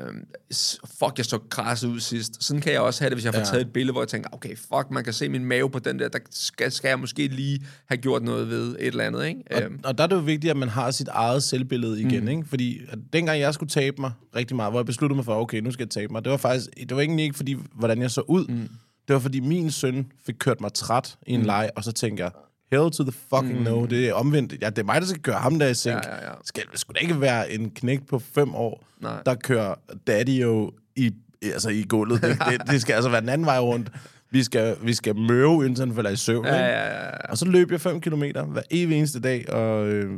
[0.99, 2.45] fuck, jeg så kras ud sidst.
[2.45, 3.45] Sådan kan jeg også have det, hvis jeg får Ja.
[3.47, 5.99] taget et billede, hvor jeg tænker, okay, fuck, man kan se min mave på den
[5.99, 9.41] der, der skal, skal jeg måske lige have gjort noget ved et eller andet, ikke?
[9.51, 12.23] Og, Øhm, og der er det jo vigtigt, at man har sit eget selvbillede igen,
[12.23, 12.29] mm.
[12.29, 12.45] ikke?
[12.49, 15.61] Fordi at dengang jeg skulle tabe mig rigtig meget, hvor jeg besluttede mig for, okay,
[15.61, 18.11] nu skal jeg tabe mig, det var faktisk, det var egentlig ikke fordi, hvordan jeg
[18.11, 18.47] så ud.
[18.47, 18.69] Mm.
[19.09, 21.47] Det var fordi min søn fik kørt mig træt i en mm.
[21.47, 22.33] leg, og så tænkte jeg,
[22.73, 23.65] hell to the fucking mm.
[23.65, 24.55] no, det er omvendt.
[24.61, 26.05] Ja, det er mig, der skal køre ham der i sænk.
[26.05, 26.33] Ja, ja, ja.
[26.45, 29.23] Skal, det skulle da ikke være en knægt på fem år, Nej.
[29.27, 29.75] der kører
[30.07, 31.13] daddy jo i,
[31.43, 32.23] altså i gulvet.
[32.23, 33.91] Det, det, det, skal altså være den anden vej rundt.
[34.31, 36.45] Vi skal, vi skal møve, indtil han falder i søvn.
[36.47, 37.31] ja, ja, ja, ja.
[37.31, 40.11] Og så løb jeg 5 km hver evig eneste dag og øh,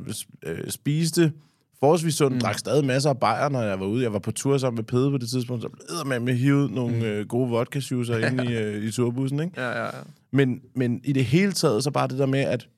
[0.43, 1.33] øh, spiste
[1.81, 2.41] forholdsvis sund, mm.
[2.41, 4.03] drak stadig masser af bajer, når jeg var ude.
[4.03, 6.71] Jeg var på tur sammen med Pede på det tidspunkt, så blev med med hivet
[6.71, 7.03] nogle mm.
[7.03, 8.31] øh, gode vodka ja.
[8.31, 9.61] ind i, øh, i turbussen, ikke?
[9.61, 9.91] Ja, ja, ja.
[10.31, 12.69] Men, men i det hele taget, så bare det der med, at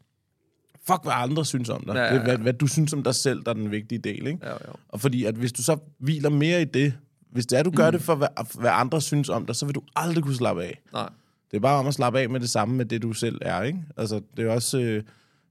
[0.87, 1.95] fuck, hvad andre synes om dig.
[1.95, 2.15] Ja, ja, ja.
[2.15, 4.39] Det, hvad, hvad du synes om dig selv, der er den vigtige del, ikke?
[4.43, 4.57] Ja, ja.
[4.89, 6.95] Og fordi, at hvis du så hviler mere i det,
[7.33, 7.93] hvis det er, du gør mm.
[7.93, 8.29] det for, hvad,
[8.61, 10.81] hvad andre synes om dig, så vil du aldrig kunne slappe af.
[10.93, 11.09] Nej.
[11.51, 13.63] Det er bare om at slappe af med det samme med det, du selv er,
[13.63, 13.79] ikke?
[13.97, 14.81] Altså, det er også...
[14.81, 15.03] Øh,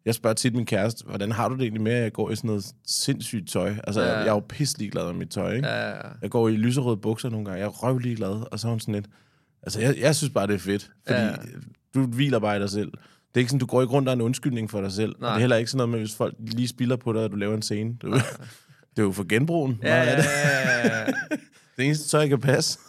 [0.06, 2.36] jeg spørger tit min kæreste, hvordan har du det egentlig med, at jeg går i
[2.36, 3.74] sådan noget sindssygt tøj?
[3.84, 5.68] Altså, Ja, jeg, jeg er jo pisselig glad med mit tøj, ikke?
[5.68, 5.92] Ja.
[6.22, 7.60] Jeg går i lyserøde bukser nogle gange.
[7.60, 9.06] Jeg er røvlig glad, og så er hun sådan lidt...
[9.64, 11.30] Altså, jeg, jeg synes bare, det er fedt, fordi Ja.
[11.94, 12.92] du hviler bare i dig selv.
[12.92, 15.16] Det er ikke sådan, du går ikke rundt og er en undskyldning for dig selv.
[15.20, 15.28] Nej.
[15.30, 17.32] Og det er heller ikke sådan noget med, hvis folk lige spilder på dig, og
[17.32, 17.96] du laver en scene.
[18.02, 19.80] Du, det er jo for genbrugen.
[19.84, 20.16] Ja, ja,
[20.84, 21.06] ja, ja.
[21.82, 22.80] det eneste tøj, kan passe.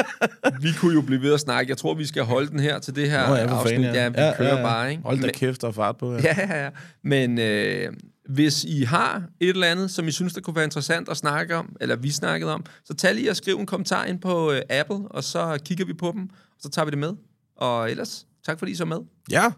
[0.62, 1.70] Vi kunne jo blive ved at snakke.
[1.70, 3.74] Jeg tror, vi skal holde den her til det her Nå, ja, afsnit.
[3.74, 4.08] fanden, ja.
[4.08, 5.02] vi kører bare, ikke?
[5.02, 6.12] Hold da kæft og fart på.
[6.12, 6.18] Ja.
[6.24, 6.70] Ja, ja, ja.
[7.04, 7.92] Men øh,
[8.28, 11.56] hvis I har et eller andet, som I synes, der kunne være interessant at snakke
[11.56, 14.62] om, eller vi snakkede om, så tag lige og skriv en kommentar ind på øh,
[14.70, 17.12] Apple, og så kigger vi på dem, og så tager vi det med.
[17.56, 18.98] Og ellers, tak fordi I så med.
[19.30, 19.50] ja.